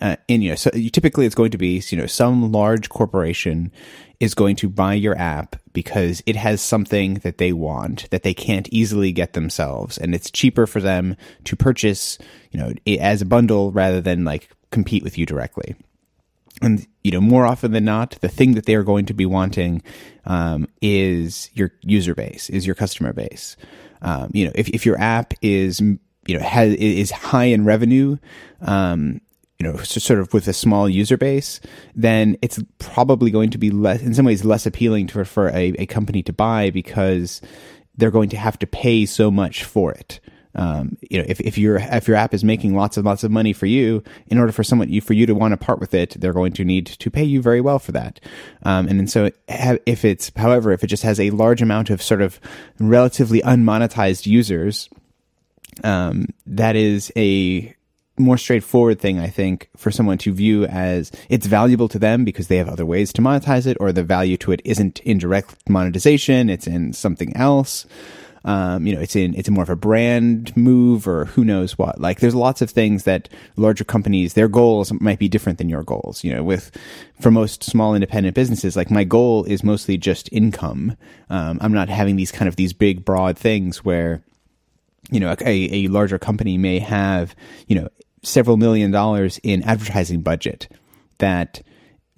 uh, 0.00 0.16
in, 0.28 0.42
you 0.42 0.50
know, 0.50 0.54
so 0.54 0.70
you, 0.74 0.90
typically 0.90 1.26
it's 1.26 1.34
going 1.34 1.50
to 1.50 1.58
be, 1.58 1.82
you 1.88 1.98
know, 1.98 2.06
some 2.06 2.52
large 2.52 2.88
corporation 2.90 3.72
is 4.20 4.34
going 4.34 4.56
to 4.56 4.68
buy 4.68 4.94
your 4.94 5.16
app 5.16 5.56
because 5.72 6.22
it 6.26 6.36
has 6.36 6.60
something 6.60 7.14
that 7.14 7.38
they 7.38 7.52
want 7.52 8.08
that 8.10 8.22
they 8.22 8.34
can't 8.34 8.68
easily 8.70 9.12
get 9.12 9.32
themselves. 9.32 9.96
And 9.96 10.14
it's 10.14 10.30
cheaper 10.30 10.66
for 10.66 10.80
them 10.80 11.16
to 11.44 11.56
purchase, 11.56 12.18
you 12.50 12.60
know, 12.60 12.74
as 13.00 13.22
a 13.22 13.26
bundle 13.26 13.72
rather 13.72 14.00
than 14.02 14.24
like 14.24 14.50
compete 14.70 15.02
with 15.02 15.16
you 15.16 15.24
directly 15.24 15.74
and 16.60 16.86
you 17.02 17.10
know 17.10 17.20
more 17.20 17.46
often 17.46 17.72
than 17.72 17.84
not 17.84 18.12
the 18.20 18.28
thing 18.28 18.54
that 18.54 18.66
they 18.66 18.74
are 18.74 18.82
going 18.82 19.06
to 19.06 19.14
be 19.14 19.26
wanting 19.26 19.82
um, 20.26 20.66
is 20.80 21.50
your 21.54 21.72
user 21.82 22.14
base 22.14 22.50
is 22.50 22.66
your 22.66 22.74
customer 22.74 23.12
base 23.12 23.56
um, 24.02 24.30
you 24.32 24.46
know, 24.46 24.52
if, 24.54 24.68
if 24.68 24.86
your 24.86 24.98
app 24.98 25.34
is, 25.42 25.80
you 25.80 25.98
know, 26.28 26.40
has, 26.40 26.74
is 26.74 27.10
high 27.10 27.44
in 27.44 27.64
revenue, 27.64 28.16
um, 28.62 29.20
you 29.58 29.70
know, 29.70 29.76
sort 29.78 30.20
of 30.20 30.32
with 30.32 30.48
a 30.48 30.52
small 30.52 30.88
user 30.88 31.18
base, 31.18 31.60
then 31.94 32.36
it's 32.40 32.58
probably 32.78 33.30
going 33.30 33.50
to 33.50 33.58
be 33.58 33.70
less, 33.70 34.00
in 34.00 34.14
some 34.14 34.24
ways, 34.24 34.44
less 34.44 34.64
appealing 34.64 35.06
to, 35.08 35.24
for 35.24 35.48
a, 35.48 35.74
a 35.78 35.86
company 35.86 36.22
to 36.22 36.32
buy 36.32 36.70
because 36.70 37.42
they're 37.96 38.10
going 38.10 38.30
to 38.30 38.38
have 38.38 38.58
to 38.58 38.66
pay 38.66 39.04
so 39.04 39.30
much 39.30 39.64
for 39.64 39.92
it. 39.92 40.20
Um, 40.54 40.96
you 41.08 41.18
know, 41.18 41.24
if, 41.28 41.40
if 41.40 41.56
your 41.56 41.76
if 41.76 42.08
your 42.08 42.16
app 42.16 42.34
is 42.34 42.42
making 42.42 42.74
lots 42.74 42.96
and 42.96 43.06
lots 43.06 43.22
of 43.22 43.30
money 43.30 43.52
for 43.52 43.66
you, 43.66 44.02
in 44.26 44.38
order 44.38 44.52
for 44.52 44.64
someone 44.64 44.88
you, 44.88 45.00
for 45.00 45.12
you 45.12 45.26
to 45.26 45.34
want 45.34 45.52
to 45.52 45.56
part 45.56 45.78
with 45.78 45.94
it, 45.94 46.16
they're 46.18 46.32
going 46.32 46.52
to 46.54 46.64
need 46.64 46.86
to 46.86 47.10
pay 47.10 47.24
you 47.24 47.40
very 47.40 47.60
well 47.60 47.78
for 47.78 47.92
that. 47.92 48.20
Um, 48.64 48.88
and, 48.88 48.98
and 48.98 49.10
so 49.10 49.30
if 49.48 50.04
it's, 50.04 50.32
however, 50.36 50.72
if 50.72 50.82
it 50.82 50.88
just 50.88 51.04
has 51.04 51.20
a 51.20 51.30
large 51.30 51.62
amount 51.62 51.90
of 51.90 52.02
sort 52.02 52.20
of 52.20 52.40
relatively 52.80 53.40
unmonetized 53.42 54.26
users, 54.26 54.88
um, 55.84 56.26
that 56.46 56.74
is 56.74 57.12
a 57.16 57.74
more 58.18 58.36
straightforward 58.36 59.00
thing, 59.00 59.18
I 59.18 59.28
think, 59.28 59.70
for 59.76 59.90
someone 59.90 60.18
to 60.18 60.32
view 60.32 60.66
as 60.66 61.10
it's 61.28 61.46
valuable 61.46 61.88
to 61.88 61.98
them 61.98 62.24
because 62.24 62.48
they 62.48 62.58
have 62.58 62.68
other 62.68 62.84
ways 62.84 63.12
to 63.14 63.22
monetize 63.22 63.66
it, 63.66 63.76
or 63.80 63.92
the 63.92 64.04
value 64.04 64.36
to 64.38 64.52
it 64.52 64.60
isn't 64.64 65.00
in 65.00 65.18
direct 65.18 65.68
monetization, 65.68 66.50
it's 66.50 66.66
in 66.66 66.92
something 66.92 67.34
else. 67.36 67.86
Um, 68.44 68.86
you 68.86 68.94
know, 68.94 69.00
it's 69.00 69.16
in 69.16 69.34
it's 69.34 69.50
more 69.50 69.62
of 69.62 69.70
a 69.70 69.76
brand 69.76 70.56
move 70.56 71.06
or 71.06 71.26
who 71.26 71.44
knows 71.44 71.76
what. 71.76 72.00
Like, 72.00 72.20
there's 72.20 72.34
lots 72.34 72.62
of 72.62 72.70
things 72.70 73.04
that 73.04 73.28
larger 73.56 73.84
companies 73.84 74.34
their 74.34 74.48
goals 74.48 74.92
might 75.00 75.18
be 75.18 75.28
different 75.28 75.58
than 75.58 75.68
your 75.68 75.82
goals. 75.82 76.24
You 76.24 76.34
know, 76.34 76.42
with 76.42 76.70
for 77.20 77.30
most 77.30 77.62
small 77.62 77.94
independent 77.94 78.34
businesses, 78.34 78.76
like 78.76 78.90
my 78.90 79.04
goal 79.04 79.44
is 79.44 79.62
mostly 79.62 79.98
just 79.98 80.32
income. 80.32 80.96
Um, 81.28 81.58
I'm 81.60 81.72
not 81.72 81.88
having 81.88 82.16
these 82.16 82.32
kind 82.32 82.48
of 82.48 82.56
these 82.56 82.72
big 82.72 83.04
broad 83.04 83.38
things 83.38 83.84
where 83.84 84.22
you 85.10 85.20
know, 85.20 85.34
a, 85.40 85.84
a 85.84 85.88
larger 85.88 86.18
company 86.18 86.56
may 86.58 86.78
have, 86.78 87.34
you 87.66 87.74
know, 87.74 87.88
several 88.22 88.56
million 88.56 88.90
dollars 88.90 89.40
in 89.42 89.62
advertising 89.62 90.20
budget 90.20 90.68
that 91.18 91.62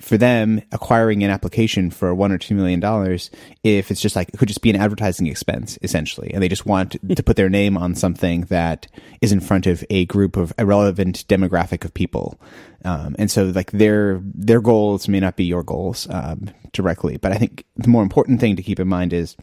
for 0.02 0.18
them 0.18 0.60
acquiring 0.72 1.22
an 1.22 1.30
application 1.30 1.88
for 1.88 2.12
one 2.12 2.32
or 2.32 2.38
two 2.38 2.56
million 2.56 2.80
dollars 2.80 3.30
if 3.62 3.90
it's 3.90 4.00
just 4.00 4.16
like 4.16 4.28
it 4.30 4.36
could 4.36 4.48
just 4.48 4.60
be 4.60 4.68
an 4.68 4.76
advertising 4.76 5.28
expense 5.28 5.78
essentially. 5.80 6.32
And 6.34 6.42
they 6.42 6.48
just 6.48 6.66
want 6.66 6.96
to 7.16 7.22
put 7.22 7.36
their 7.36 7.48
name 7.48 7.76
on 7.78 7.94
something 7.94 8.42
that 8.42 8.88
is 9.20 9.30
in 9.30 9.40
front 9.40 9.68
of 9.68 9.84
a 9.90 10.04
group 10.06 10.36
of 10.36 10.52
a 10.58 10.66
relevant 10.66 11.24
demographic 11.28 11.84
of 11.84 11.94
people. 11.94 12.40
Um, 12.84 13.14
and 13.16 13.30
so 13.30 13.44
like 13.44 13.70
their 13.70 14.20
their 14.24 14.60
goals 14.60 15.06
may 15.06 15.20
not 15.20 15.36
be 15.36 15.44
your 15.44 15.62
goals 15.62 16.08
um, 16.10 16.50
directly. 16.72 17.16
But 17.16 17.30
i 17.32 17.36
think 17.36 17.64
the 17.76 17.88
more 17.88 18.02
important 18.02 18.40
thing 18.40 18.56
to 18.56 18.62
keep 18.62 18.80
in 18.80 18.88
mind 18.88 19.12
is 19.12 19.36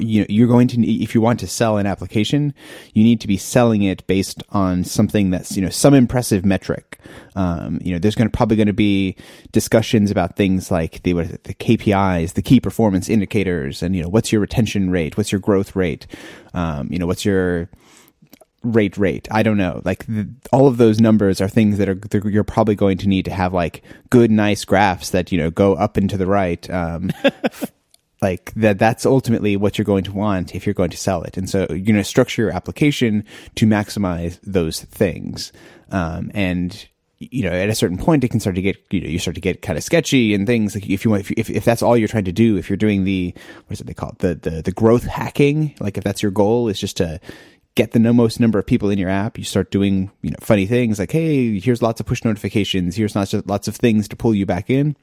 you 0.00 0.20
know, 0.20 0.26
you're 0.28 0.48
going 0.48 0.68
to 0.68 0.86
if 0.86 1.14
you 1.14 1.20
want 1.20 1.40
to 1.40 1.46
sell 1.46 1.78
an 1.78 1.86
application, 1.86 2.54
you 2.94 3.04
need 3.04 3.20
to 3.20 3.28
be 3.28 3.36
selling 3.36 3.82
it 3.82 4.06
based 4.06 4.42
on 4.50 4.84
something 4.84 5.30
that's 5.30 5.56
you 5.56 5.62
know 5.62 5.68
some 5.68 5.94
impressive 5.94 6.44
metric. 6.44 6.98
Um, 7.34 7.78
you 7.82 7.92
know, 7.92 7.98
there's 7.98 8.14
going 8.14 8.28
to 8.28 8.36
probably 8.36 8.56
going 8.56 8.66
to 8.66 8.72
be 8.72 9.16
discussions 9.52 10.10
about 10.10 10.36
things 10.36 10.70
like 10.70 11.02
the 11.02 11.14
what, 11.14 11.44
the 11.44 11.54
KPIs, 11.54 12.34
the 12.34 12.42
key 12.42 12.60
performance 12.60 13.08
indicators, 13.08 13.82
and 13.82 13.94
you 13.94 14.02
know 14.02 14.08
what's 14.08 14.32
your 14.32 14.40
retention 14.40 14.90
rate, 14.90 15.16
what's 15.16 15.30
your 15.30 15.40
growth 15.40 15.76
rate, 15.76 16.06
um, 16.54 16.88
you 16.90 16.98
know 16.98 17.06
what's 17.06 17.24
your 17.24 17.68
rate 18.62 18.98
rate? 18.98 19.28
I 19.30 19.42
don't 19.42 19.56
know. 19.56 19.82
Like 19.84 20.06
the, 20.06 20.28
all 20.52 20.66
of 20.66 20.76
those 20.78 21.00
numbers 21.00 21.40
are 21.40 21.48
things 21.48 21.78
that 21.78 21.88
are 21.88 22.28
you're 22.28 22.44
probably 22.44 22.74
going 22.74 22.98
to 22.98 23.08
need 23.08 23.24
to 23.26 23.32
have 23.32 23.52
like 23.52 23.82
good 24.10 24.30
nice 24.30 24.64
graphs 24.64 25.10
that 25.10 25.30
you 25.30 25.38
know 25.38 25.50
go 25.50 25.74
up 25.74 25.96
and 25.96 26.10
to 26.10 26.16
the 26.16 26.26
right. 26.26 26.68
Um, 26.70 27.12
like 28.22 28.52
that 28.54 28.78
that's 28.78 29.04
ultimately 29.04 29.56
what 29.56 29.76
you're 29.76 29.84
going 29.84 30.04
to 30.04 30.12
want 30.12 30.54
if 30.54 30.66
you're 30.66 30.74
going 30.74 30.90
to 30.90 30.96
sell 30.96 31.22
it. 31.22 31.36
And 31.36 31.48
so 31.48 31.66
you're 31.68 31.80
going 31.80 31.96
to 31.96 32.04
structure 32.04 32.42
your 32.42 32.50
application 32.50 33.24
to 33.56 33.66
maximize 33.66 34.38
those 34.42 34.80
things. 34.82 35.52
Um, 35.90 36.30
and 36.34 36.88
you 37.18 37.42
know 37.42 37.50
at 37.50 37.68
a 37.68 37.74
certain 37.74 37.96
point 37.96 38.24
it 38.24 38.28
can 38.28 38.40
start 38.40 38.56
to 38.56 38.62
get 38.62 38.76
you 38.90 39.00
know 39.00 39.08
you 39.08 39.18
start 39.18 39.34
to 39.34 39.40
get 39.40 39.62
kind 39.62 39.78
of 39.78 39.82
sketchy 39.82 40.34
and 40.34 40.46
things 40.46 40.74
like 40.74 40.88
if 40.88 41.04
you 41.04 41.10
want 41.10 41.30
if, 41.30 41.48
if, 41.48 41.64
that's 41.64 41.82
all 41.82 41.96
you're 41.96 42.08
trying 42.08 42.24
to 42.24 42.32
do 42.32 42.56
if 42.56 42.68
you're 42.68 42.76
doing 42.76 43.04
the 43.04 43.34
what 43.66 43.72
is 43.72 43.80
it 43.80 43.86
they 43.86 43.94
call 43.94 44.10
it? 44.10 44.18
The, 44.18 44.34
the 44.34 44.62
the 44.62 44.72
growth 44.72 45.04
hacking 45.04 45.74
like 45.80 45.96
if 45.96 46.04
that's 46.04 46.22
your 46.22 46.30
goal 46.30 46.68
is 46.68 46.78
just 46.78 46.98
to 46.98 47.20
get 47.74 47.92
the 47.92 48.00
most 48.00 48.40
number 48.40 48.58
of 48.58 48.66
people 48.66 48.90
in 48.90 48.98
your 48.98 49.08
app 49.08 49.38
you 49.38 49.44
start 49.44 49.70
doing 49.70 50.10
you 50.22 50.30
know 50.30 50.36
funny 50.40 50.66
things 50.66 50.98
like 50.98 51.10
hey 51.10 51.58
here's 51.58 51.82
lots 51.82 52.00
of 52.00 52.06
push 52.06 52.24
notifications. 52.24 52.96
Here's 52.96 53.16
lots 53.16 53.32
of 53.32 53.46
lots 53.46 53.68
of 53.68 53.76
things 53.76 54.08
to 54.08 54.16
pull 54.16 54.34
you 54.34 54.44
back 54.44 54.68
in. 54.68 54.96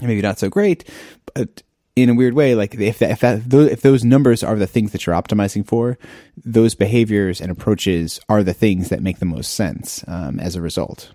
Maybe 0.00 0.22
not 0.22 0.38
so 0.38 0.48
great 0.48 0.88
but 1.34 1.62
in 2.02 2.10
a 2.10 2.14
weird 2.14 2.34
way, 2.34 2.54
like 2.54 2.74
if 2.74 2.98
that, 2.98 3.10
if 3.10 3.20
that, 3.20 3.52
if 3.52 3.82
those 3.82 4.04
numbers 4.04 4.42
are 4.42 4.56
the 4.56 4.66
things 4.66 4.92
that 4.92 5.06
you're 5.06 5.14
optimizing 5.14 5.66
for, 5.66 5.98
those 6.44 6.74
behaviors 6.74 7.40
and 7.40 7.50
approaches 7.50 8.20
are 8.28 8.42
the 8.42 8.54
things 8.54 8.88
that 8.88 9.02
make 9.02 9.18
the 9.18 9.24
most 9.26 9.54
sense 9.54 10.04
um, 10.08 10.38
as 10.40 10.56
a 10.56 10.62
result. 10.62 11.12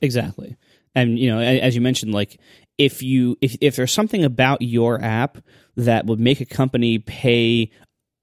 Exactly, 0.00 0.56
and 0.94 1.18
you 1.18 1.30
know, 1.30 1.40
as 1.40 1.74
you 1.74 1.80
mentioned, 1.80 2.12
like 2.12 2.38
if 2.78 3.02
you 3.02 3.36
if 3.40 3.56
if 3.60 3.76
there's 3.76 3.92
something 3.92 4.24
about 4.24 4.62
your 4.62 5.00
app 5.02 5.38
that 5.76 6.06
would 6.06 6.20
make 6.20 6.40
a 6.40 6.46
company 6.46 6.98
pay 6.98 7.70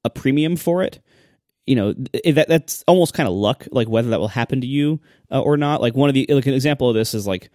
a 0.04 0.10
premium 0.10 0.56
for 0.56 0.84
it, 0.84 1.00
you 1.66 1.76
know 1.76 1.94
that 1.94 2.48
that's 2.48 2.84
almost 2.88 3.14
kind 3.14 3.28
of 3.28 3.36
luck, 3.36 3.68
like 3.72 3.88
whether 3.88 4.10
that 4.10 4.20
will 4.20 4.28
happen 4.28 4.62
to 4.62 4.68
you 4.68 5.00
uh, 5.32 5.40
or 5.40 5.56
not. 5.56 5.82
Like 5.82 5.96
one 5.96 6.10
of 6.10 6.16
the 6.16 6.26
like 6.30 6.48
an 6.48 6.54
example 6.54 6.90
of 6.90 6.96
this 6.96 7.14
is 7.14 7.28
like 7.28 7.50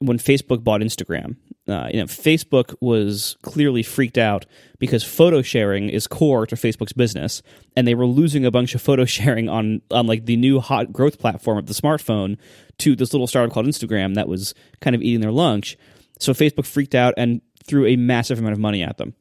when 0.00 0.18
Facebook 0.18 0.62
bought 0.62 0.80
Instagram, 0.80 1.36
uh, 1.68 1.88
you 1.92 1.98
know, 1.98 2.06
Facebook 2.06 2.74
was 2.80 3.36
clearly 3.42 3.82
freaked 3.82 4.16
out 4.16 4.46
because 4.78 5.04
photo 5.04 5.42
sharing 5.42 5.90
is 5.90 6.06
core 6.06 6.46
to 6.46 6.54
Facebook's 6.54 6.92
business, 6.92 7.42
and 7.76 7.86
they 7.86 7.94
were 7.94 8.06
losing 8.06 8.44
a 8.46 8.50
bunch 8.50 8.74
of 8.74 8.80
photo 8.82 9.04
sharing 9.06 9.48
on 9.48 9.82
on 9.90 10.06
like 10.06 10.24
the 10.26 10.36
new 10.36 10.60
hot 10.60 10.92
growth 10.92 11.18
platform 11.18 11.58
of 11.58 11.66
the 11.66 11.74
smartphone 11.74 12.38
to 12.78 12.96
this 12.96 13.12
little 13.12 13.26
startup 13.26 13.52
called 13.52 13.66
Instagram 13.66 14.14
that 14.14 14.28
was 14.28 14.54
kind 14.80 14.96
of 14.96 15.02
eating 15.02 15.20
their 15.20 15.32
lunch. 15.32 15.76
So 16.18 16.32
Facebook 16.32 16.64
freaked 16.64 16.94
out 16.94 17.14
and 17.16 17.40
threw 17.64 17.86
a 17.86 17.96
massive 17.96 18.38
amount 18.38 18.54
of 18.54 18.58
money 18.58 18.82
at 18.82 18.96
them. 18.96 19.14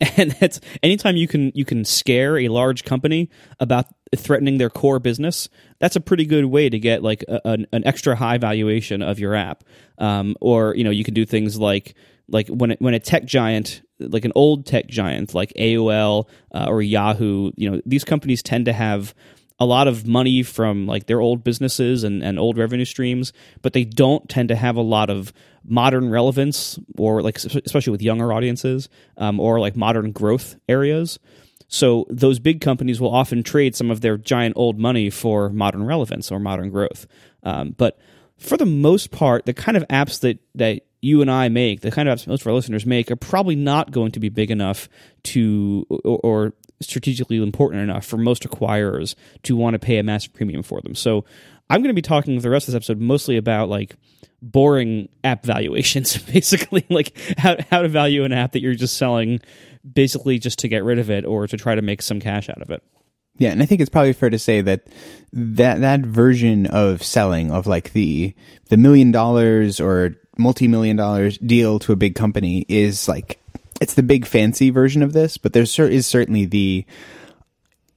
And 0.16 0.30
that's 0.32 0.60
anytime 0.82 1.16
you 1.16 1.28
can 1.28 1.52
you 1.54 1.66
can 1.66 1.84
scare 1.84 2.38
a 2.38 2.48
large 2.48 2.84
company 2.84 3.28
about 3.58 3.84
threatening 4.16 4.58
their 4.58 4.70
core 4.70 4.98
business, 4.98 5.48
that's 5.78 5.96
a 5.96 6.00
pretty 6.00 6.26
good 6.26 6.44
way 6.46 6.68
to 6.68 6.78
get 6.78 7.02
like 7.02 7.24
a, 7.28 7.40
an, 7.46 7.66
an, 7.72 7.86
extra 7.86 8.16
high 8.16 8.38
valuation 8.38 9.02
of 9.02 9.18
your 9.18 9.34
app. 9.34 9.62
Um, 9.98 10.36
or 10.40 10.74
you 10.74 10.84
know, 10.84 10.90
you 10.90 11.04
can 11.04 11.14
do 11.14 11.24
things 11.24 11.58
like 11.58 11.94
like 12.28 12.48
when 12.48 12.72
it, 12.72 12.80
when 12.80 12.94
a 12.94 13.00
tech 13.00 13.24
giant, 13.24 13.82
like 13.98 14.24
an 14.24 14.32
old 14.34 14.66
tech 14.66 14.88
giant 14.88 15.34
like 15.34 15.52
AOL 15.58 16.28
uh, 16.52 16.66
or 16.68 16.82
Yahoo, 16.82 17.52
you 17.56 17.70
know, 17.70 17.80
these 17.86 18.04
companies 18.04 18.42
tend 18.42 18.66
to 18.66 18.72
have 18.72 19.14
a 19.60 19.66
lot 19.66 19.86
of 19.86 20.06
money 20.06 20.42
from 20.42 20.86
like 20.86 21.06
their 21.06 21.20
old 21.20 21.44
businesses 21.44 22.02
and, 22.02 22.22
and 22.22 22.38
old 22.38 22.56
revenue 22.56 22.86
streams, 22.86 23.32
but 23.60 23.74
they 23.74 23.84
don't 23.84 24.26
tend 24.28 24.48
to 24.48 24.56
have 24.56 24.76
a 24.76 24.82
lot 24.82 25.10
of 25.10 25.32
modern 25.64 26.08
relevance 26.08 26.78
or 26.96 27.22
like 27.22 27.36
especially 27.36 27.90
with 27.90 28.00
younger 28.00 28.32
audiences 28.32 28.88
um, 29.18 29.38
or 29.38 29.60
like 29.60 29.76
modern 29.76 30.12
growth 30.12 30.56
areas. 30.68 31.18
So 31.70 32.04
those 32.10 32.40
big 32.40 32.60
companies 32.60 33.00
will 33.00 33.14
often 33.14 33.44
trade 33.44 33.76
some 33.76 33.90
of 33.92 34.00
their 34.00 34.18
giant 34.18 34.54
old 34.56 34.78
money 34.78 35.08
for 35.08 35.48
modern 35.50 35.86
relevance 35.86 36.30
or 36.30 36.40
modern 36.40 36.70
growth. 36.70 37.06
Um, 37.44 37.74
but 37.78 37.96
for 38.38 38.56
the 38.56 38.66
most 38.66 39.12
part, 39.12 39.46
the 39.46 39.54
kind 39.54 39.76
of 39.76 39.86
apps 39.88 40.20
that 40.20 40.40
that 40.56 40.82
you 41.00 41.22
and 41.22 41.30
I 41.30 41.48
make, 41.48 41.80
the 41.80 41.92
kind 41.92 42.08
of 42.08 42.18
apps 42.18 42.26
most 42.26 42.42
of 42.42 42.48
our 42.48 42.52
listeners 42.52 42.84
make, 42.84 43.10
are 43.10 43.16
probably 43.16 43.54
not 43.54 43.92
going 43.92 44.10
to 44.12 44.20
be 44.20 44.28
big 44.28 44.50
enough 44.50 44.88
to 45.24 45.86
or, 45.88 46.18
or 46.18 46.52
strategically 46.80 47.40
important 47.40 47.82
enough 47.82 48.04
for 48.04 48.16
most 48.16 48.42
acquirers 48.42 49.14
to 49.44 49.54
want 49.54 49.74
to 49.74 49.78
pay 49.78 49.98
a 49.98 50.02
massive 50.02 50.32
premium 50.32 50.64
for 50.64 50.80
them. 50.80 50.96
So 50.96 51.24
I'm 51.68 51.82
going 51.82 51.94
to 51.94 51.94
be 51.94 52.02
talking 52.02 52.38
the 52.40 52.50
rest 52.50 52.66
of 52.66 52.72
this 52.72 52.76
episode 52.76 53.00
mostly 53.00 53.36
about 53.36 53.68
like 53.68 53.94
boring 54.42 55.08
app 55.22 55.44
valuations, 55.46 56.18
basically 56.18 56.84
like 56.90 57.16
how 57.38 57.56
how 57.70 57.82
to 57.82 57.88
value 57.88 58.24
an 58.24 58.32
app 58.32 58.52
that 58.52 58.60
you're 58.60 58.74
just 58.74 58.96
selling 58.96 59.40
basically 59.90 60.38
just 60.38 60.58
to 60.60 60.68
get 60.68 60.84
rid 60.84 60.98
of 60.98 61.10
it 61.10 61.24
or 61.24 61.46
to 61.46 61.56
try 61.56 61.74
to 61.74 61.82
make 61.82 62.02
some 62.02 62.20
cash 62.20 62.48
out 62.48 62.62
of 62.62 62.70
it. 62.70 62.82
Yeah, 63.38 63.52
and 63.52 63.62
I 63.62 63.66
think 63.66 63.80
it's 63.80 63.90
probably 63.90 64.12
fair 64.12 64.30
to 64.30 64.38
say 64.38 64.60
that 64.60 64.86
that 65.32 65.80
that 65.80 66.00
version 66.00 66.66
of 66.66 67.02
selling 67.02 67.50
of 67.50 67.66
like 67.66 67.92
the 67.92 68.34
the 68.68 68.76
million 68.76 69.12
dollars 69.12 69.80
or 69.80 70.16
multi-million 70.36 70.96
dollars 70.96 71.38
deal 71.38 71.78
to 71.80 71.92
a 71.92 71.96
big 71.96 72.14
company 72.14 72.66
is 72.68 73.08
like 73.08 73.40
it's 73.80 73.94
the 73.94 74.02
big 74.02 74.26
fancy 74.26 74.68
version 74.68 75.02
of 75.02 75.14
this, 75.14 75.38
but 75.38 75.54
there 75.54 75.62
is 75.62 76.06
certainly 76.06 76.44
the 76.44 76.84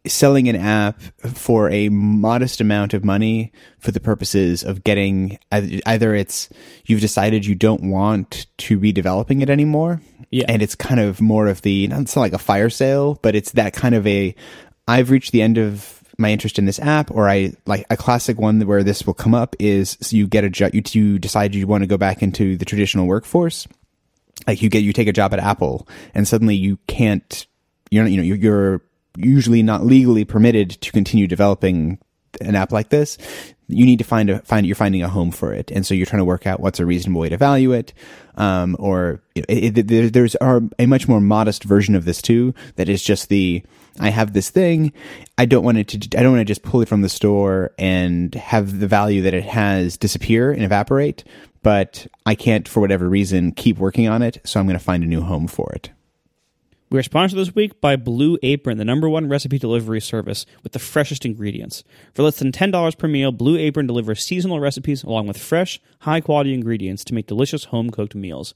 selling 0.05 0.49
an 0.49 0.55
app 0.55 1.01
for 1.33 1.69
a 1.69 1.89
modest 1.89 2.59
amount 2.59 2.93
of 2.93 3.05
money 3.05 3.51
for 3.79 3.91
the 3.91 3.99
purposes 3.99 4.63
of 4.63 4.83
getting 4.83 5.37
either 5.51 6.13
it's 6.13 6.49
you've 6.85 6.99
decided 6.99 7.45
you 7.45 7.55
don't 7.55 7.89
want 7.89 8.47
to 8.57 8.77
be 8.77 8.91
developing 8.91 9.41
it 9.41 9.49
anymore 9.49 10.01
yeah. 10.33 10.45
and 10.47 10.61
it's 10.61 10.75
kind 10.75 10.99
of 10.99 11.21
more 11.21 11.47
of 11.47 11.61
the 11.61 11.87
not 11.87 12.15
like 12.15 12.33
a 12.33 12.37
fire 12.37 12.69
sale 12.69 13.19
but 13.21 13.35
it's 13.35 13.51
that 13.51 13.73
kind 13.73 13.95
of 13.95 14.05
a 14.07 14.35
i've 14.87 15.11
reached 15.11 15.31
the 15.31 15.41
end 15.41 15.57
of 15.57 16.03
my 16.17 16.29
interest 16.29 16.59
in 16.59 16.65
this 16.65 16.79
app 16.79 17.11
or 17.11 17.29
i 17.29 17.53
like 17.65 17.85
a 17.89 17.97
classic 17.97 18.37
one 18.39 18.59
where 18.61 18.83
this 18.83 19.05
will 19.05 19.13
come 19.13 19.35
up 19.35 19.55
is 19.59 19.97
so 20.01 20.15
you 20.15 20.27
get 20.27 20.43
a 20.43 20.49
job 20.49 20.73
you, 20.73 20.81
you 20.91 21.19
decide 21.19 21.53
you 21.53 21.67
want 21.67 21.83
to 21.83 21.87
go 21.87 21.97
back 21.97 22.21
into 22.21 22.57
the 22.57 22.65
traditional 22.65 23.05
workforce 23.05 23.67
like 24.47 24.61
you 24.61 24.69
get 24.69 24.83
you 24.83 24.93
take 24.93 25.07
a 25.07 25.13
job 25.13 25.33
at 25.33 25.39
apple 25.39 25.87
and 26.13 26.27
suddenly 26.27 26.55
you 26.55 26.77
can't 26.87 27.45
you're 27.91 28.07
you 28.07 28.17
know 28.17 28.23
you're 28.23 28.81
usually 29.17 29.61
not 29.61 29.85
legally 29.85 30.25
permitted 30.25 30.71
to 30.81 30.91
continue 30.91 31.27
developing 31.27 31.99
an 32.41 32.55
app 32.55 32.71
like 32.71 32.89
this 32.89 33.17
you 33.75 33.85
need 33.85 33.99
to 33.99 34.05
find 34.05 34.29
a 34.29 34.39
find 34.39 34.65
you're 34.65 34.75
finding 34.75 35.03
a 35.03 35.09
home 35.09 35.31
for 35.31 35.53
it, 35.53 35.71
and 35.71 35.85
so 35.85 35.93
you're 35.93 36.05
trying 36.05 36.19
to 36.19 36.25
work 36.25 36.47
out 36.47 36.59
what's 36.59 36.79
a 36.79 36.85
reasonable 36.85 37.21
way 37.21 37.29
to 37.29 37.37
value 37.37 37.71
it, 37.71 37.93
um, 38.35 38.75
or 38.79 39.21
it, 39.35 39.77
it, 39.77 39.87
there, 39.87 40.09
there's 40.09 40.35
a 40.41 40.85
much 40.85 41.07
more 41.07 41.21
modest 41.21 41.63
version 41.63 41.95
of 41.95 42.05
this 42.05 42.21
too 42.21 42.53
that 42.75 42.89
is 42.89 43.03
just 43.03 43.29
the 43.29 43.63
I 43.99 44.09
have 44.09 44.33
this 44.33 44.49
thing, 44.49 44.91
I 45.37 45.45
don't 45.45 45.63
want 45.63 45.77
it 45.77 45.87
to 45.89 46.19
I 46.19 46.23
don't 46.23 46.33
want 46.33 46.41
to 46.41 46.45
just 46.45 46.63
pull 46.63 46.81
it 46.81 46.87
from 46.87 47.01
the 47.01 47.09
store 47.09 47.71
and 47.77 48.33
have 48.35 48.79
the 48.79 48.87
value 48.87 49.21
that 49.23 49.33
it 49.33 49.43
has 49.43 49.97
disappear 49.97 50.51
and 50.51 50.63
evaporate, 50.63 51.23
but 51.61 52.07
I 52.25 52.35
can't 52.35 52.67
for 52.67 52.79
whatever 52.79 53.07
reason 53.07 53.51
keep 53.51 53.77
working 53.77 54.07
on 54.07 54.21
it, 54.21 54.39
so 54.43 54.59
I'm 54.59 54.65
going 54.65 54.77
to 54.77 54.83
find 54.83 55.03
a 55.03 55.07
new 55.07 55.21
home 55.21 55.47
for 55.47 55.71
it. 55.73 55.91
We 56.93 56.99
are 56.99 57.01
sponsored 57.01 57.39
this 57.39 57.55
week 57.55 57.81
by 57.81 57.95
Blue 57.95 58.37
Apron, 58.43 58.77
the 58.77 58.85
number 58.85 59.09
one 59.09 59.27
recipe 59.27 59.57
delivery 59.57 59.99
service 59.99 60.45
with 60.61 60.73
the 60.73 60.77
freshest 60.77 61.25
ingredients. 61.25 61.83
For 62.13 62.21
less 62.21 62.37
than 62.37 62.51
$10 62.51 62.97
per 62.99 63.07
meal, 63.07 63.31
Blue 63.31 63.57
Apron 63.57 63.87
delivers 63.87 64.23
seasonal 64.23 64.59
recipes 64.59 65.03
along 65.03 65.25
with 65.25 65.39
fresh, 65.39 65.81
high 66.01 66.21
quality 66.21 66.53
ingredients 66.53 67.03
to 67.05 67.15
make 67.15 67.25
delicious 67.25 67.63
home 67.63 67.89
cooked 67.89 68.13
meals. 68.13 68.53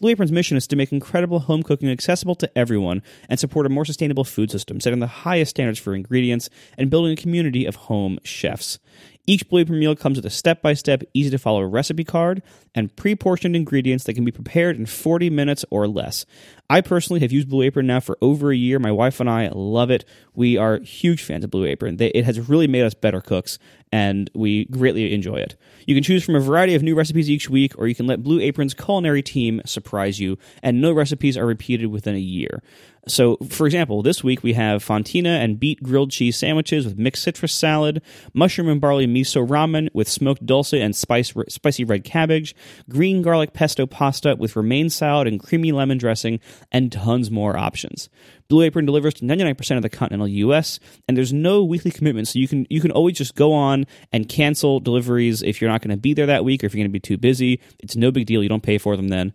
Blue 0.00 0.12
Apron's 0.12 0.32
mission 0.32 0.56
is 0.56 0.66
to 0.68 0.76
make 0.76 0.92
incredible 0.92 1.40
home 1.40 1.62
cooking 1.62 1.90
accessible 1.90 2.34
to 2.36 2.58
everyone 2.58 3.02
and 3.28 3.38
support 3.38 3.66
a 3.66 3.68
more 3.68 3.84
sustainable 3.84 4.24
food 4.24 4.50
system, 4.50 4.80
setting 4.80 5.00
the 5.00 5.06
highest 5.06 5.50
standards 5.50 5.78
for 5.78 5.94
ingredients 5.94 6.48
and 6.78 6.88
building 6.88 7.12
a 7.12 7.16
community 7.16 7.66
of 7.66 7.76
home 7.76 8.18
chefs. 8.24 8.78
Each 9.26 9.48
Blue 9.48 9.60
Apron 9.60 9.78
meal 9.78 9.96
comes 9.96 10.16
with 10.16 10.26
a 10.26 10.30
step 10.30 10.60
by 10.60 10.74
step, 10.74 11.02
easy 11.14 11.30
to 11.30 11.38
follow 11.38 11.62
recipe 11.62 12.04
card 12.04 12.42
and 12.74 12.94
pre 12.94 13.14
portioned 13.14 13.56
ingredients 13.56 14.04
that 14.04 14.14
can 14.14 14.24
be 14.24 14.32
prepared 14.32 14.76
in 14.76 14.84
40 14.84 15.30
minutes 15.30 15.64
or 15.70 15.88
less. 15.88 16.26
I 16.68 16.80
personally 16.80 17.20
have 17.20 17.32
used 17.32 17.48
Blue 17.48 17.62
Apron 17.62 17.86
now 17.86 18.00
for 18.00 18.18
over 18.20 18.50
a 18.50 18.56
year. 18.56 18.78
My 18.78 18.92
wife 18.92 19.20
and 19.20 19.30
I 19.30 19.48
love 19.54 19.90
it. 19.90 20.04
We 20.34 20.56
are 20.56 20.78
huge 20.80 21.22
fans 21.22 21.44
of 21.44 21.50
Blue 21.50 21.64
Apron. 21.64 21.96
It 22.00 22.24
has 22.24 22.48
really 22.48 22.66
made 22.66 22.84
us 22.84 22.94
better 22.94 23.20
cooks, 23.20 23.58
and 23.92 24.30
we 24.34 24.64
greatly 24.66 25.14
enjoy 25.14 25.36
it. 25.36 25.56
You 25.86 25.94
can 25.94 26.02
choose 26.02 26.24
from 26.24 26.36
a 26.36 26.40
variety 26.40 26.74
of 26.74 26.82
new 26.82 26.94
recipes 26.94 27.30
each 27.30 27.48
week, 27.48 27.78
or 27.78 27.86
you 27.86 27.94
can 27.94 28.06
let 28.06 28.22
Blue 28.22 28.40
Apron's 28.40 28.74
culinary 28.74 29.22
team 29.22 29.60
surprise 29.64 30.18
you, 30.18 30.38
and 30.62 30.80
no 30.80 30.92
recipes 30.92 31.36
are 31.36 31.46
repeated 31.46 31.86
within 31.86 32.14
a 32.14 32.18
year. 32.18 32.62
So, 33.06 33.36
for 33.48 33.66
example, 33.66 34.02
this 34.02 34.24
week 34.24 34.42
we 34.42 34.54
have 34.54 34.84
fontina 34.84 35.42
and 35.42 35.60
beet 35.60 35.82
grilled 35.82 36.10
cheese 36.10 36.36
sandwiches 36.36 36.86
with 36.86 36.98
mixed 36.98 37.22
citrus 37.22 37.52
salad, 37.52 38.02
mushroom 38.32 38.68
and 38.68 38.80
barley 38.80 39.06
miso 39.06 39.46
ramen 39.46 39.88
with 39.92 40.08
smoked 40.08 40.46
dulse 40.46 40.72
and 40.72 40.96
spice, 40.96 41.34
spicy 41.48 41.84
red 41.84 42.04
cabbage, 42.04 42.54
green 42.88 43.20
garlic 43.20 43.52
pesto 43.52 43.86
pasta 43.86 44.36
with 44.36 44.56
romaine 44.56 44.88
salad 44.88 45.26
and 45.26 45.40
creamy 45.40 45.70
lemon 45.72 45.98
dressing, 45.98 46.40
and 46.72 46.90
tons 46.92 47.30
more 47.30 47.56
options. 47.56 48.08
Blue 48.48 48.62
Apron 48.62 48.86
delivers 48.86 49.14
to 49.14 49.24
99% 49.24 49.76
of 49.76 49.82
the 49.82 49.88
continental 49.88 50.28
US, 50.28 50.78
and 51.06 51.16
there's 51.16 51.32
no 51.32 51.64
weekly 51.64 51.90
commitment, 51.90 52.28
so 52.28 52.38
you 52.38 52.48
can 52.48 52.66
you 52.70 52.80
can 52.80 52.90
always 52.90 53.16
just 53.16 53.34
go 53.34 53.52
on 53.52 53.86
and 54.12 54.28
cancel 54.28 54.80
deliveries 54.80 55.42
if 55.42 55.60
you're 55.60 55.70
not 55.70 55.82
going 55.82 55.90
to 55.90 56.00
be 56.00 56.14
there 56.14 56.26
that 56.26 56.44
week 56.44 56.62
or 56.62 56.66
if 56.66 56.74
you're 56.74 56.82
going 56.82 56.90
to 56.90 56.92
be 56.92 57.00
too 57.00 57.18
busy. 57.18 57.60
It's 57.80 57.96
no 57.96 58.10
big 58.10 58.26
deal. 58.26 58.42
You 58.42 58.48
don't 58.48 58.62
pay 58.62 58.78
for 58.78 58.96
them 58.96 59.08
then. 59.08 59.32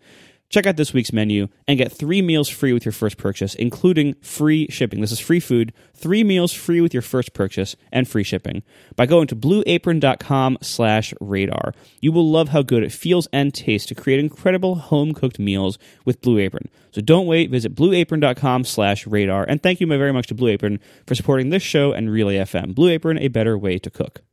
Check 0.50 0.66
out 0.66 0.78
this 0.78 0.94
week's 0.94 1.14
menu 1.14 1.48
and 1.68 1.78
get 1.78 1.92
three 1.92 2.24
meals 2.24 2.50
free 2.50 2.74
with 2.74 2.84
your 2.84 2.92
first 2.92 3.18
purchase, 3.18 3.54
including 3.54 4.16
free 4.16 4.68
shipping. 4.70 5.00
This 5.00 5.12
is 5.12 5.20
free 5.20 5.40
food, 5.40 5.72
three 5.94 6.24
meals 6.24 6.52
free 6.52 6.82
with 6.82 6.92
your 6.92 7.04
first 7.04 7.34
purchase, 7.34 7.76
and 7.92 8.08
free 8.08 8.24
shipping 8.24 8.64
by 8.96 9.06
going 9.06 9.28
to 9.28 9.36
blueapron.com 9.36 10.58
slash 10.62 11.14
radar. 11.22 11.74
You 12.02 12.12
will 12.12 12.28
love 12.28 12.50
how 12.50 12.64
good 12.64 12.82
it 12.82 12.92
feels 12.92 13.28
and 13.32 13.54
tastes 13.54 13.88
to 13.90 13.96
create 13.96 14.20
incredible 14.20 14.76
home-cooked 14.76 15.38
meals 15.38 15.78
with 16.04 16.22
Blue 16.22 16.40
Apron. 16.40 16.68
So 16.92 17.02
don't 17.02 17.28
wait. 17.28 17.52
Visit 17.52 17.76
blueapron.com 17.76 18.64
slash 18.64 19.06
radar. 19.06 19.46
And 19.48 19.62
thank 19.62 19.80
you 19.80 19.86
very 19.86 20.12
much 20.12 20.28
to 20.28 20.34
Blue 20.34 20.50
Apron 20.50 20.80
for 21.06 21.14
supporting 21.14 21.52
this 21.52 21.62
show 21.62 21.92
and 21.92 22.10
Relay 22.10 22.38
FM. 22.38 22.74
Blue 22.74 22.90
Apron, 22.90 23.20
a 23.20 23.28
better 23.28 23.56
way 23.56 23.78
to 23.78 23.92
cook. 23.92 24.24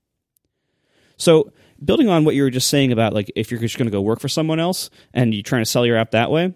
So 1.18 1.52
building 1.84 2.08
on 2.08 2.24
what 2.24 2.34
you 2.34 2.42
were 2.42 2.50
just 2.50 2.68
saying 2.68 2.92
about 2.92 3.12
like 3.12 3.30
if 3.36 3.50
you're 3.50 3.60
just 3.60 3.78
going 3.78 3.86
to 3.86 3.92
go 3.92 4.00
work 4.00 4.20
for 4.20 4.28
someone 4.28 4.60
else 4.60 4.90
and 5.12 5.34
you're 5.34 5.42
trying 5.42 5.62
to 5.62 5.70
sell 5.70 5.86
your 5.86 5.96
app 5.96 6.10
that 6.12 6.30
way 6.30 6.54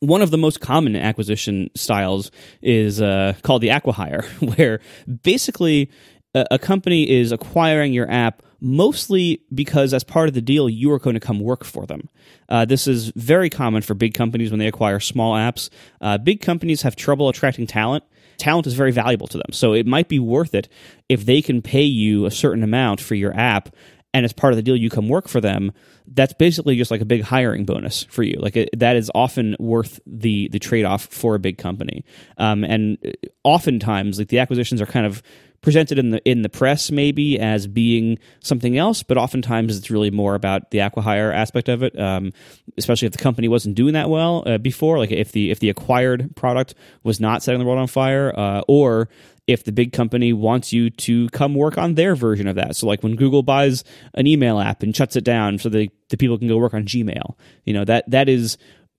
one 0.00 0.22
of 0.22 0.30
the 0.30 0.38
most 0.38 0.60
common 0.60 0.96
acquisition 0.96 1.70
styles 1.76 2.30
is 2.62 3.00
uh, 3.02 3.34
called 3.42 3.62
the 3.62 3.68
acquihire 3.68 4.24
where 4.56 4.80
basically 5.22 5.90
a, 6.34 6.46
a 6.52 6.58
company 6.58 7.08
is 7.08 7.32
acquiring 7.32 7.92
your 7.92 8.10
app 8.10 8.42
mostly 8.60 9.42
because 9.54 9.94
as 9.94 10.04
part 10.04 10.28
of 10.28 10.34
the 10.34 10.40
deal 10.40 10.68
you 10.68 10.90
are 10.92 10.98
going 10.98 11.14
to 11.14 11.20
come 11.20 11.40
work 11.40 11.64
for 11.64 11.86
them. 11.86 12.08
Uh, 12.48 12.64
this 12.64 12.86
is 12.86 13.12
very 13.16 13.48
common 13.48 13.82
for 13.82 13.94
big 13.94 14.14
companies 14.14 14.50
when 14.50 14.58
they 14.58 14.66
acquire 14.66 15.00
small 15.00 15.34
apps. 15.34 15.70
Uh, 16.00 16.18
big 16.18 16.40
companies 16.40 16.82
have 16.82 16.96
trouble 16.96 17.28
attracting 17.28 17.66
talent. 17.66 18.04
Talent 18.36 18.66
is 18.66 18.74
very 18.74 18.92
valuable 18.92 19.26
to 19.28 19.38
them. 19.38 19.52
So 19.52 19.72
it 19.74 19.86
might 19.86 20.08
be 20.08 20.18
worth 20.18 20.54
it 20.54 20.68
if 21.08 21.26
they 21.26 21.42
can 21.42 21.62
pay 21.62 21.82
you 21.82 22.26
a 22.26 22.30
certain 22.30 22.62
amount 22.62 23.00
for 23.00 23.14
your 23.14 23.34
app 23.34 23.70
and 24.12 24.24
as 24.24 24.32
part 24.32 24.52
of 24.52 24.56
the 24.56 24.62
deal 24.62 24.76
you 24.76 24.90
come 24.90 25.08
work 25.08 25.28
for 25.28 25.40
them 25.40 25.72
that's 26.08 26.32
basically 26.34 26.76
just 26.76 26.90
like 26.90 27.00
a 27.00 27.04
big 27.04 27.22
hiring 27.22 27.64
bonus 27.64 28.04
for 28.04 28.22
you 28.22 28.38
like 28.40 28.56
it, 28.56 28.68
that 28.76 28.96
is 28.96 29.10
often 29.14 29.56
worth 29.58 30.00
the 30.06 30.48
the 30.48 30.58
trade-off 30.58 31.06
for 31.06 31.34
a 31.34 31.38
big 31.38 31.58
company 31.58 32.04
um, 32.38 32.64
and 32.64 32.98
oftentimes 33.44 34.18
like 34.18 34.28
the 34.28 34.38
acquisitions 34.38 34.80
are 34.80 34.86
kind 34.86 35.06
of 35.06 35.22
presented 35.62 35.98
in 35.98 36.10
the 36.10 36.28
in 36.28 36.42
the 36.42 36.48
press 36.48 36.90
maybe 36.90 37.38
as 37.38 37.66
being 37.66 38.18
something 38.40 38.76
else, 38.76 39.02
but 39.02 39.18
oftentimes 39.18 39.76
it's 39.76 39.90
really 39.90 40.10
more 40.10 40.34
about 40.34 40.70
the 40.70 40.78
acquihire 40.78 41.34
aspect 41.34 41.68
of 41.68 41.82
it. 41.82 41.98
Um, 41.98 42.32
especially 42.78 43.06
if 43.06 43.12
the 43.12 43.18
company 43.18 43.48
wasn't 43.48 43.74
doing 43.74 43.94
that 43.94 44.08
well 44.08 44.42
uh, 44.46 44.58
before, 44.58 44.98
like 44.98 45.10
if 45.10 45.32
the 45.32 45.50
if 45.50 45.60
the 45.60 45.70
acquired 45.70 46.34
product 46.36 46.74
was 47.02 47.20
not 47.20 47.42
setting 47.42 47.58
the 47.58 47.66
world 47.66 47.78
on 47.78 47.86
fire, 47.86 48.32
uh, 48.38 48.62
or 48.68 49.08
if 49.50 49.64
the 49.64 49.72
big 49.72 49.92
company 49.92 50.32
wants 50.32 50.72
you 50.72 50.90
to 50.90 51.28
come 51.30 51.54
work 51.54 51.76
on 51.76 51.94
their 51.94 52.14
version 52.14 52.46
of 52.46 52.56
that. 52.56 52.76
So, 52.76 52.86
like 52.86 53.02
when 53.02 53.16
Google 53.16 53.42
buys 53.42 53.82
an 54.14 54.26
email 54.26 54.60
app 54.60 54.82
and 54.82 54.94
shuts 54.94 55.16
it 55.16 55.24
down 55.24 55.58
so 55.58 55.68
the, 55.68 55.90
the 56.08 56.16
people 56.16 56.38
can 56.38 56.48
go 56.48 56.56
work 56.56 56.74
on 56.74 56.84
Gmail, 56.84 57.34
you 57.64 57.74
know, 57.74 57.84
that 57.84 58.08
that 58.10 58.28
is 58.28 58.56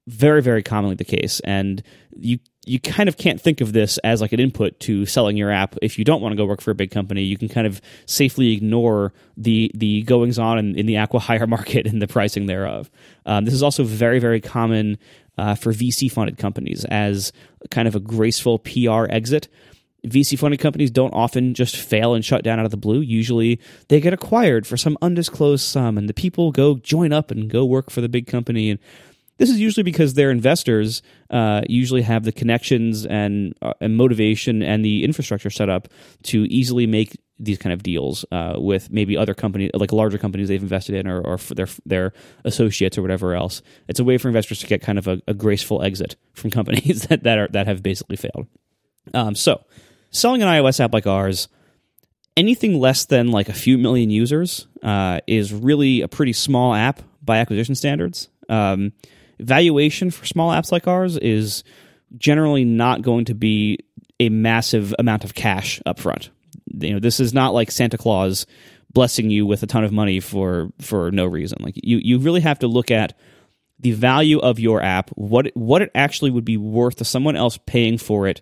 very, 0.07 0.41
very 0.41 0.63
commonly 0.63 0.95
the 0.95 1.05
case. 1.05 1.39
And 1.41 1.81
you 2.15 2.39
you 2.65 2.79
kind 2.79 3.09
of 3.09 3.17
can't 3.17 3.41
think 3.41 3.59
of 3.59 3.73
this 3.73 3.97
as 3.99 4.21
like 4.21 4.33
an 4.33 4.39
input 4.39 4.79
to 4.81 5.07
selling 5.07 5.35
your 5.35 5.49
app. 5.49 5.75
If 5.81 5.97
you 5.97 6.05
don't 6.05 6.21
want 6.21 6.33
to 6.33 6.37
go 6.37 6.45
work 6.45 6.61
for 6.61 6.69
a 6.69 6.75
big 6.75 6.91
company, 6.91 7.23
you 7.23 7.35
can 7.35 7.49
kind 7.49 7.65
of 7.65 7.81
safely 8.05 8.51
ignore 8.51 9.13
the 9.37 9.71
the 9.73 10.03
goings 10.03 10.37
on 10.37 10.59
in, 10.59 10.75
in 10.75 10.85
the 10.85 10.95
acquihire 10.95 11.47
market 11.47 11.87
and 11.91 12.01
the 12.01 12.07
pricing 12.07 12.45
thereof. 12.45 12.91
Um, 13.25 13.45
this 13.45 13.53
is 13.53 13.63
also 13.63 13.83
very, 13.83 14.19
very 14.19 14.41
common 14.41 14.97
uh, 15.37 15.55
for 15.55 15.73
VC 15.73 16.11
funded 16.11 16.37
companies 16.37 16.85
as 16.85 17.31
kind 17.71 17.87
of 17.87 17.95
a 17.95 17.99
graceful 17.99 18.59
PR 18.59 19.05
exit. 19.09 19.47
VC 20.07 20.37
funded 20.37 20.59
companies 20.59 20.91
don't 20.91 21.13
often 21.13 21.53
just 21.53 21.77
fail 21.77 22.13
and 22.13 22.25
shut 22.25 22.43
down 22.43 22.59
out 22.59 22.65
of 22.65 22.71
the 22.71 22.77
blue. 22.77 23.01
Usually 23.01 23.59
they 23.87 23.99
get 23.99 24.13
acquired 24.13 24.65
for 24.65 24.77
some 24.77 24.97
undisclosed 25.01 25.63
sum 25.63 25.97
and 25.97 26.09
the 26.09 26.13
people 26.13 26.51
go 26.51 26.75
join 26.75 27.13
up 27.13 27.29
and 27.31 27.49
go 27.49 27.65
work 27.65 27.89
for 27.91 28.01
the 28.01 28.09
big 28.09 28.25
company. 28.25 28.71
And 28.71 28.79
this 29.37 29.49
is 29.49 29.59
usually 29.59 29.83
because 29.83 30.15
their 30.15 30.31
investors 30.31 31.01
uh, 31.29 31.61
usually 31.67 32.01
have 32.01 32.23
the 32.23 32.31
connections 32.31 33.05
and, 33.05 33.55
uh, 33.61 33.73
and 33.79 33.95
motivation 33.95 34.61
and 34.61 34.83
the 34.83 35.03
infrastructure 35.03 35.49
set 35.49 35.69
up 35.69 35.87
to 36.23 36.45
easily 36.45 36.87
make 36.87 37.17
these 37.41 37.57
kind 37.57 37.73
of 37.73 37.81
deals 37.81 38.23
uh, 38.31 38.55
with 38.57 38.91
maybe 38.91 39.17
other 39.17 39.33
companies, 39.33 39.71
like 39.73 39.91
larger 39.91 40.17
companies 40.19 40.47
they've 40.47 40.61
invested 40.61 40.95
in, 40.95 41.07
or, 41.07 41.21
or 41.21 41.37
their 41.37 41.67
their 41.87 42.13
associates 42.45 42.99
or 42.99 43.01
whatever 43.01 43.33
else. 43.33 43.63
It's 43.87 43.99
a 43.99 44.03
way 44.03 44.19
for 44.19 44.27
investors 44.27 44.59
to 44.59 44.67
get 44.67 44.81
kind 44.81 44.99
of 44.99 45.07
a, 45.07 45.19
a 45.27 45.33
graceful 45.33 45.81
exit 45.81 46.15
from 46.33 46.51
companies 46.51 47.01
that 47.07 47.23
that 47.23 47.39
are 47.39 47.47
that 47.47 47.65
have 47.65 47.81
basically 47.81 48.17
failed. 48.17 48.45
Um, 49.15 49.33
so 49.33 49.63
selling 50.11 50.41
an 50.41 50.47
iOS 50.47 50.79
app 50.79 50.93
like 50.93 51.07
ours, 51.07 51.47
anything 52.37 52.79
less 52.79 53.05
than 53.05 53.31
like 53.31 53.49
a 53.49 53.53
few 53.53 53.77
million 53.77 54.09
users 54.09 54.67
uh, 54.83 55.19
is 55.27 55.53
really 55.53 56.01
a 56.01 56.07
pretty 56.07 56.33
small 56.33 56.73
app 56.73 57.01
by 57.21 57.39
acquisition 57.39 57.75
standards. 57.75 58.29
Um, 58.49 58.93
valuation 59.39 60.11
for 60.11 60.25
small 60.25 60.51
apps 60.51 60.71
like 60.71 60.87
ours 60.87 61.17
is 61.17 61.63
generally 62.17 62.65
not 62.65 63.01
going 63.01 63.25
to 63.25 63.33
be 63.33 63.79
a 64.19 64.29
massive 64.29 64.93
amount 64.99 65.23
of 65.23 65.33
cash 65.33 65.81
up 65.85 65.99
front. 65.99 66.29
You 66.73 66.93
know, 66.93 66.99
this 66.99 67.19
is 67.19 67.33
not 67.33 67.53
like 67.53 67.71
Santa 67.71 67.97
Claus 67.97 68.45
blessing 68.93 69.29
you 69.29 69.45
with 69.45 69.63
a 69.63 69.67
ton 69.67 69.83
of 69.83 69.91
money 69.91 70.19
for 70.19 70.69
for 70.79 71.11
no 71.11 71.25
reason. 71.25 71.59
Like 71.61 71.75
you 71.81 71.99
you 72.03 72.19
really 72.19 72.41
have 72.41 72.59
to 72.59 72.67
look 72.67 72.91
at 72.91 73.17
the 73.79 73.91
value 73.91 74.39
of 74.39 74.59
your 74.59 74.81
app, 74.81 75.09
what 75.11 75.51
what 75.55 75.81
it 75.81 75.91
actually 75.95 76.31
would 76.31 76.45
be 76.45 76.57
worth 76.57 76.97
to 76.97 77.05
someone 77.05 77.35
else 77.35 77.57
paying 77.65 77.97
for 77.97 78.27
it 78.27 78.41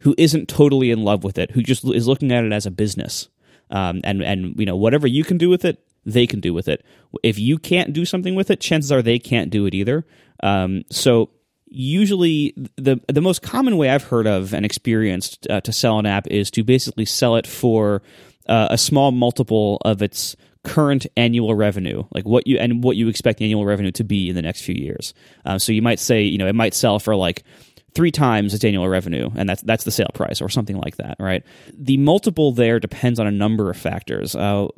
who 0.00 0.14
isn't 0.18 0.48
totally 0.48 0.90
in 0.90 1.02
love 1.02 1.24
with 1.24 1.38
it, 1.38 1.50
who 1.50 1.62
just 1.62 1.84
is 1.84 2.06
looking 2.06 2.32
at 2.32 2.44
it 2.44 2.52
as 2.52 2.66
a 2.66 2.70
business. 2.70 3.28
Um, 3.70 4.00
and 4.02 4.22
and 4.22 4.58
you 4.58 4.66
know 4.66 4.76
whatever 4.76 5.06
you 5.06 5.24
can 5.24 5.38
do 5.38 5.48
with 5.48 5.64
it, 5.64 5.84
they 6.04 6.26
can 6.26 6.40
do 6.40 6.52
with 6.52 6.68
it. 6.68 6.84
If 7.22 7.38
you 7.38 7.58
can't 7.58 7.92
do 7.92 8.04
something 8.04 8.34
with 8.34 8.50
it, 8.50 8.60
chances 8.60 8.90
are 8.90 9.02
they 9.02 9.18
can't 9.18 9.50
do 9.50 9.66
it 9.66 9.74
either. 9.74 10.04
Um, 10.42 10.82
so 10.90 11.30
usually 11.66 12.52
the 12.76 13.00
the 13.08 13.20
most 13.20 13.42
common 13.42 13.76
way 13.76 13.90
I've 13.90 14.04
heard 14.04 14.26
of 14.26 14.52
and 14.52 14.66
experienced 14.66 15.46
uh, 15.48 15.60
to 15.60 15.72
sell 15.72 15.98
an 15.98 16.06
app 16.06 16.26
is 16.26 16.50
to 16.52 16.64
basically 16.64 17.04
sell 17.04 17.36
it 17.36 17.46
for 17.46 18.02
uh, 18.48 18.68
a 18.70 18.78
small 18.78 19.12
multiple 19.12 19.78
of 19.84 20.02
its 20.02 20.36
current 20.62 21.06
annual 21.16 21.54
revenue, 21.54 22.04
like 22.12 22.26
what 22.26 22.46
you 22.46 22.58
and 22.58 22.84
what 22.84 22.96
you 22.96 23.08
expect 23.08 23.40
annual 23.40 23.64
revenue 23.64 23.92
to 23.92 24.04
be 24.04 24.28
in 24.28 24.34
the 24.34 24.42
next 24.42 24.62
few 24.62 24.74
years. 24.74 25.14
Uh, 25.44 25.58
so 25.58 25.72
you 25.72 25.80
might 25.80 25.98
say, 25.98 26.22
you 26.22 26.38
know, 26.38 26.46
it 26.46 26.54
might 26.54 26.74
sell 26.74 26.98
for 26.98 27.16
like 27.16 27.44
three 27.94 28.10
times 28.10 28.54
its 28.54 28.64
annual 28.64 28.88
revenue, 28.88 29.30
and 29.36 29.48
that's 29.48 29.62
that's 29.62 29.84
the 29.84 29.90
sale 29.90 30.10
price 30.14 30.40
or 30.40 30.48
something 30.48 30.76
like 30.76 30.96
that, 30.96 31.16
right? 31.18 31.44
The 31.76 31.96
multiple 31.96 32.52
there 32.52 32.78
depends 32.80 33.18
on 33.18 33.26
a 33.26 33.30
number 33.30 33.70
of 33.70 33.76
factors. 33.76 34.34
Uh, 34.34 34.68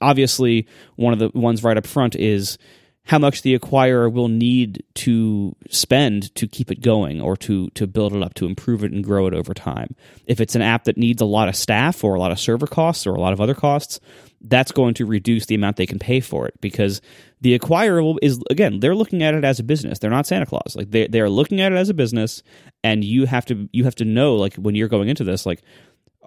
obviously, 0.00 0.66
one 0.96 1.12
of 1.12 1.18
the 1.18 1.30
ones 1.38 1.62
right 1.62 1.76
up 1.76 1.86
front 1.86 2.14
is 2.16 2.58
how 3.04 3.18
much 3.18 3.42
the 3.42 3.58
acquirer 3.58 4.10
will 4.10 4.28
need 4.28 4.84
to 4.94 5.54
spend 5.68 6.34
to 6.36 6.46
keep 6.46 6.70
it 6.70 6.80
going 6.80 7.20
or 7.20 7.36
to 7.36 7.68
to 7.70 7.86
build 7.86 8.14
it 8.14 8.22
up 8.22 8.34
to 8.34 8.46
improve 8.46 8.84
it 8.84 8.92
and 8.92 9.02
grow 9.02 9.26
it 9.26 9.34
over 9.34 9.52
time. 9.52 9.96
If 10.26 10.40
it's 10.40 10.54
an 10.54 10.62
app 10.62 10.84
that 10.84 10.96
needs 10.96 11.20
a 11.20 11.26
lot 11.26 11.48
of 11.48 11.56
staff 11.56 12.04
or 12.04 12.14
a 12.14 12.20
lot 12.20 12.30
of 12.30 12.38
server 12.38 12.66
costs 12.66 13.06
or 13.06 13.14
a 13.14 13.20
lot 13.20 13.32
of 13.32 13.40
other 13.40 13.54
costs, 13.54 13.98
that's 14.40 14.72
going 14.72 14.94
to 14.94 15.06
reduce 15.06 15.46
the 15.46 15.54
amount 15.54 15.76
they 15.76 15.86
can 15.86 15.98
pay 15.98 16.20
for 16.20 16.46
it 16.46 16.60
because 16.60 17.00
the 17.40 17.58
acquirer 17.58 18.16
is 18.22 18.40
again 18.50 18.80
they're 18.80 18.94
looking 18.94 19.22
at 19.22 19.34
it 19.34 19.44
as 19.44 19.60
a 19.60 19.64
business 19.64 19.98
they're 19.98 20.10
not 20.10 20.26
santa 20.26 20.46
claus 20.46 20.74
like 20.74 20.90
they, 20.90 21.06
they're 21.06 21.30
looking 21.30 21.60
at 21.60 21.72
it 21.72 21.76
as 21.76 21.88
a 21.88 21.94
business 21.94 22.42
and 22.82 23.04
you 23.04 23.26
have 23.26 23.44
to 23.46 23.68
you 23.72 23.84
have 23.84 23.94
to 23.94 24.04
know 24.04 24.34
like 24.36 24.54
when 24.54 24.74
you're 24.74 24.88
going 24.88 25.08
into 25.08 25.24
this 25.24 25.46
like 25.46 25.62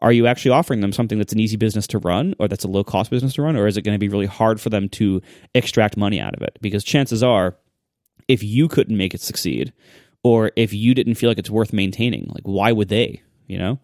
are 0.01 0.11
you 0.11 0.27
actually 0.27 0.51
offering 0.51 0.81
them 0.81 0.91
something 0.91 1.17
that's 1.17 1.33
an 1.33 1.39
easy 1.39 1.57
business 1.57 1.87
to 1.87 1.99
run 1.99 2.35
or 2.39 2.47
that's 2.47 2.63
a 2.63 2.67
low 2.67 2.83
cost 2.83 3.09
business 3.09 3.33
to 3.35 3.41
run 3.41 3.55
or 3.55 3.67
is 3.67 3.77
it 3.77 3.83
going 3.83 3.95
to 3.95 3.99
be 3.99 4.09
really 4.09 4.25
hard 4.25 4.59
for 4.59 4.69
them 4.69 4.89
to 4.89 5.21
extract 5.53 5.97
money 5.97 6.19
out 6.19 6.35
of 6.35 6.41
it? 6.41 6.57
Because 6.61 6.83
chances 6.83 7.23
are 7.23 7.55
if 8.27 8.43
you 8.43 8.67
couldn't 8.67 8.97
make 8.97 9.13
it 9.13 9.21
succeed 9.21 9.73
or 10.23 10.51
if 10.55 10.73
you 10.73 10.93
didn't 10.93 11.15
feel 11.15 11.29
like 11.29 11.37
it's 11.37 11.49
worth 11.49 11.73
maintaining 11.73 12.25
like 12.33 12.43
why 12.43 12.71
would 12.71 12.89
they 12.89 13.21
you 13.47 13.57
know? 13.57 13.79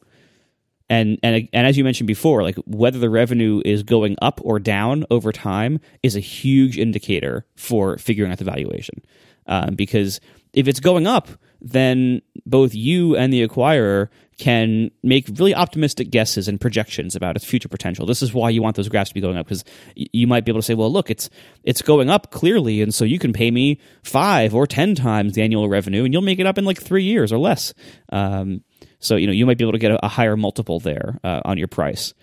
And 0.89 1.19
and 1.23 1.47
and 1.53 1.67
as 1.67 1.77
you 1.77 1.83
mentioned 1.83 2.07
before 2.07 2.43
like 2.43 2.57
whether 2.65 2.99
the 2.99 3.09
revenue 3.09 3.61
is 3.63 3.83
going 3.83 4.17
up 4.21 4.41
or 4.43 4.59
down 4.59 5.05
over 5.09 5.31
time 5.31 5.79
is 6.03 6.15
a 6.15 6.19
huge 6.19 6.77
indicator 6.77 7.45
for 7.55 7.97
figuring 7.97 8.31
out 8.31 8.39
the 8.39 8.43
valuation. 8.43 9.01
Um, 9.47 9.75
because 9.75 10.19
if 10.53 10.67
it's 10.67 10.79
going 10.79 11.07
up 11.07 11.29
then 11.61 12.21
both 12.45 12.73
you 12.73 13.15
and 13.15 13.31
the 13.31 13.47
acquirer 13.47 14.09
can 14.41 14.89
make 15.03 15.27
really 15.35 15.53
optimistic 15.53 16.09
guesses 16.09 16.47
and 16.47 16.59
projections 16.59 17.15
about 17.15 17.35
its 17.35 17.45
future 17.45 17.69
potential. 17.69 18.07
This 18.07 18.23
is 18.23 18.33
why 18.33 18.49
you 18.49 18.63
want 18.63 18.75
those 18.75 18.89
graphs 18.89 19.11
to 19.11 19.13
be 19.13 19.21
going 19.21 19.37
up 19.37 19.45
because 19.45 19.63
you 19.95 20.25
might 20.25 20.45
be 20.45 20.51
able 20.51 20.61
to 20.61 20.65
say, 20.65 20.73
"Well, 20.73 20.91
look, 20.91 21.11
it's 21.11 21.29
it's 21.63 21.83
going 21.83 22.09
up 22.09 22.31
clearly, 22.31 22.81
and 22.81 22.91
so 22.91 23.05
you 23.05 23.19
can 23.19 23.33
pay 23.33 23.51
me 23.51 23.79
five 24.03 24.55
or 24.55 24.65
ten 24.65 24.95
times 24.95 25.35
the 25.35 25.43
annual 25.43 25.69
revenue, 25.69 26.05
and 26.05 26.11
you'll 26.11 26.23
make 26.23 26.39
it 26.39 26.47
up 26.47 26.57
in 26.57 26.65
like 26.65 26.81
three 26.81 27.03
years 27.03 27.31
or 27.31 27.37
less." 27.37 27.75
Um, 28.11 28.63
so 28.97 29.15
you 29.15 29.27
know 29.27 29.33
you 29.33 29.45
might 29.45 29.59
be 29.59 29.63
able 29.63 29.73
to 29.73 29.77
get 29.77 29.91
a, 29.91 30.03
a 30.03 30.09
higher 30.09 30.35
multiple 30.35 30.79
there 30.79 31.19
uh, 31.23 31.41
on 31.45 31.59
your 31.59 31.67
price. 31.67 32.15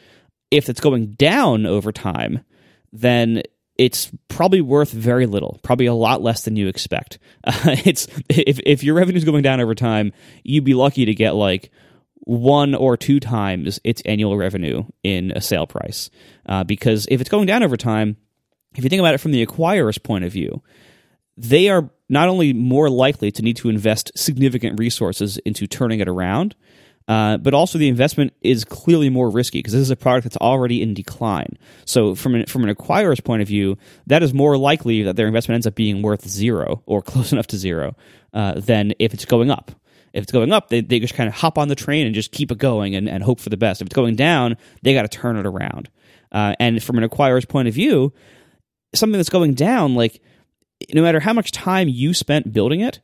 If 0.51 0.69
it's 0.69 0.81
going 0.81 1.13
down 1.13 1.67
over 1.67 1.93
time, 1.93 2.45
then 2.93 3.43
it's 3.77 4.11
probably 4.27 4.61
worth 4.61 4.91
very 4.91 5.27
little, 5.27 5.61
probably 5.63 5.87
a 5.87 5.95
lot 5.95 6.21
less 6.21 6.43
than 6.43 6.57
you 6.57 6.67
expect. 6.67 7.21
Uh, 7.45 7.53
it's 7.85 8.09
if 8.29 8.59
if 8.67 8.83
your 8.83 8.97
revenue 8.97 9.19
is 9.19 9.25
going 9.25 9.43
down 9.43 9.61
over 9.61 9.77
time, 9.77 10.13
you'd 10.43 10.65
be 10.65 10.75
lucky 10.75 11.05
to 11.05 11.15
get 11.15 11.37
like 11.37 11.71
one 12.29 12.75
or 12.75 12.95
two 12.95 13.19
times 13.19 13.81
its 13.85 14.03
annual 14.05 14.37
revenue 14.37 14.85
in 15.03 15.33
a 15.35 15.41
sale 15.41 15.67
price. 15.67 16.11
Uh, 16.45 16.63
because 16.63 17.07
if 17.11 17.23
it's 17.23 17.31
going 17.31 17.47
down 17.47 17.63
over 17.63 17.79
time, 17.79 18.19
if 18.77 18.85
you 18.85 18.91
think 18.91 19.01
about 19.01 19.15
it 19.15 19.19
from 19.19 19.33
the 19.33 19.41
acquirer's 19.41 19.97
point 19.97 20.25
of 20.25 20.33
view, 20.33 20.63
they 21.39 21.71
are 21.71 21.89
not 22.11 22.29
only 22.29 22.53
more 22.53 22.91
likely 22.91 23.31
to 23.31 23.41
need 23.41 23.57
to 23.57 23.71
invest 23.71 24.13
significant 24.15 24.79
resources 24.79 25.39
into 25.39 25.67
turning 25.67 26.01
it 26.01 26.09
around, 26.09 26.55
uh, 27.09 27.39
but 27.39 27.55
also 27.55 27.79
the 27.79 27.89
investment 27.89 28.35
is 28.43 28.63
clearly 28.63 29.09
more 29.09 29.31
risky 29.31 29.61
because 29.61 29.73
this 29.73 29.81
is 29.81 29.91
a 29.91 29.97
product 29.97 30.25
that's 30.25 30.37
already 30.37 30.83
in 30.83 30.93
decline. 30.93 31.57
So 31.87 32.15
from 32.15 32.35
an, 32.35 32.45
from 32.45 32.63
an 32.63 32.69
acquirer's 32.69 33.21
point 33.21 33.41
of 33.41 33.49
view, 33.49 33.79
that 34.07 34.23
is 34.23 34.35
more 34.35 34.59
likely 34.59 35.03
that 35.05 35.17
their 35.17 35.27
investment 35.27 35.55
ends 35.55 35.67
up 35.67 35.75
being 35.75 36.03
worth 36.03 36.29
zero 36.29 36.83
or 36.85 37.01
close 37.11 37.33
enough 37.33 37.47
to 37.47 37.57
zero 37.57 37.97
uh, 38.35 38.61
than 38.61 38.93
if 38.99 39.15
it's 39.15 39.25
going 39.25 39.51
up. 39.51 39.73
If 40.19 40.25
it's 40.25 40.33
going 40.33 40.53
up, 40.53 40.69
they, 40.69 40.81
they 40.81 40.99
just 40.99 41.15
kind 41.15 41.29
of 41.29 41.35
hop 41.35 41.59
on 41.59 41.69
the 41.69 41.75
train 41.75 42.07
and 42.07 42.15
just 42.15 42.33
keep 42.33 42.51
it 42.51 42.59
going 42.59 42.95
and, 42.95 43.09
and 43.09 43.23
hope 43.23 43.41
for 43.41 43.51
the 43.51 43.57
best. 43.57 43.81
If 43.81 43.87
it's 43.87 43.95
going 43.95 44.17
down, 44.17 44.57
they 44.83 44.93
got 44.95 45.03
to 45.03 45.09
turn 45.09 45.37
it 45.37 45.47
around. 45.47 45.89
Uh, 46.33 46.55
and 46.59 46.83
from 46.83 46.99
an 46.99 47.05
acquirer's 47.05 47.45
point 47.45 47.69
of 47.69 47.75
view, 47.75 48.13
something 48.95 49.17
that's 49.17 49.29
going 49.29 49.55
down, 49.55 49.95
like 49.95 50.21
no 50.93 51.03
matter 51.03 51.21
how 51.21 51.33
much 51.33 51.53
time 51.53 51.89
you 51.89 52.13
spent 52.13 52.53
building 52.53 52.81
it, 52.81 53.01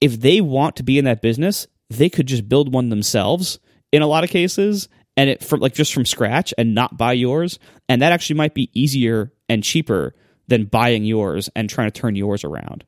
if 0.00 0.20
they 0.20 0.40
want 0.40 0.76
to 0.76 0.82
be 0.82 0.98
in 0.98 1.04
that 1.04 1.22
business, 1.22 1.66
they 1.88 2.10
could 2.10 2.26
just 2.26 2.48
build 2.48 2.72
one 2.72 2.88
themselves 2.88 3.58
in 3.92 4.02
a 4.02 4.06
lot 4.06 4.24
of 4.24 4.30
cases 4.30 4.88
and 5.16 5.28
it 5.28 5.44
from 5.44 5.60
like 5.60 5.74
just 5.74 5.92
from 5.92 6.06
scratch 6.06 6.52
and 6.56 6.74
not 6.74 6.96
buy 6.96 7.12
yours 7.12 7.58
and 7.88 8.02
that 8.02 8.12
actually 8.12 8.36
might 8.36 8.54
be 8.54 8.70
easier 8.72 9.32
and 9.48 9.62
cheaper 9.62 10.14
than 10.48 10.64
buying 10.64 11.04
yours 11.04 11.50
and 11.54 11.68
trying 11.68 11.90
to 11.90 12.00
turn 12.00 12.16
yours 12.16 12.44
around 12.44 12.84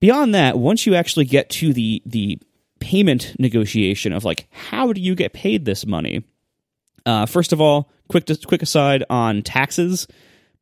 beyond 0.00 0.34
that 0.34 0.58
once 0.58 0.86
you 0.86 0.94
actually 0.94 1.24
get 1.24 1.48
to 1.48 1.72
the 1.72 2.02
the 2.04 2.38
payment 2.80 3.34
negotiation 3.38 4.12
of 4.12 4.24
like 4.24 4.48
how 4.50 4.92
do 4.92 5.00
you 5.00 5.14
get 5.14 5.32
paid 5.32 5.64
this 5.64 5.86
money? 5.86 6.24
Uh, 7.04 7.26
first 7.26 7.52
of 7.52 7.60
all 7.60 7.90
quick 8.08 8.28
quick 8.46 8.62
aside 8.62 9.04
on 9.10 9.42
taxes. 9.42 10.06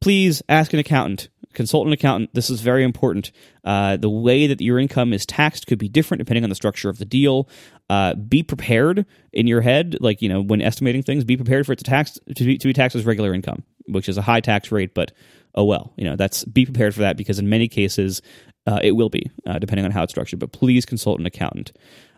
Please 0.00 0.42
ask 0.48 0.72
an 0.72 0.78
accountant 0.78 1.28
consult 1.54 1.86
an 1.86 1.92
accountant. 1.92 2.34
This 2.34 2.50
is 2.50 2.60
very 2.60 2.84
important. 2.84 3.32
Uh, 3.64 3.96
the 3.96 4.10
way 4.10 4.46
that 4.46 4.60
your 4.60 4.78
income 4.78 5.12
is 5.12 5.24
taxed 5.24 5.66
could 5.66 5.78
be 5.78 5.88
different 5.88 6.18
depending 6.18 6.44
on 6.44 6.50
the 6.50 6.56
structure 6.56 6.90
of 6.90 6.98
the 6.98 7.04
deal. 7.04 7.48
Uh, 7.88 8.14
be 8.14 8.42
prepared 8.42 9.06
in 9.32 9.46
your 9.46 9.60
head 9.60 9.96
like 10.00 10.20
you 10.20 10.28
know 10.28 10.42
when 10.42 10.60
estimating 10.62 11.02
things 11.02 11.22
be 11.22 11.36
prepared 11.36 11.66
for 11.66 11.72
it 11.72 11.76
to 11.76 11.84
tax 11.84 12.18
to 12.34 12.44
be, 12.44 12.56
to 12.56 12.66
be 12.66 12.72
taxed 12.72 12.96
as 12.96 13.04
regular 13.04 13.34
income 13.34 13.62
which 13.88 14.08
is 14.08 14.16
a 14.16 14.22
high 14.22 14.40
tax 14.40 14.72
rate 14.72 14.94
but 14.94 15.12
oh 15.54 15.64
well 15.64 15.92
you 15.96 16.04
know 16.04 16.16
that's 16.16 16.44
be 16.44 16.64
prepared 16.64 16.94
for 16.94 17.00
that 17.00 17.16
because 17.16 17.38
in 17.38 17.48
many 17.48 17.68
cases 17.68 18.22
uh, 18.66 18.80
it 18.82 18.92
will 18.92 19.10
be 19.10 19.30
uh, 19.46 19.58
depending 19.58 19.84
on 19.84 19.90
how 19.90 20.02
it's 20.02 20.12
structured 20.12 20.38
but 20.38 20.52
please 20.52 20.84
consult 20.84 21.20
an 21.20 21.26
accountant 21.26 21.72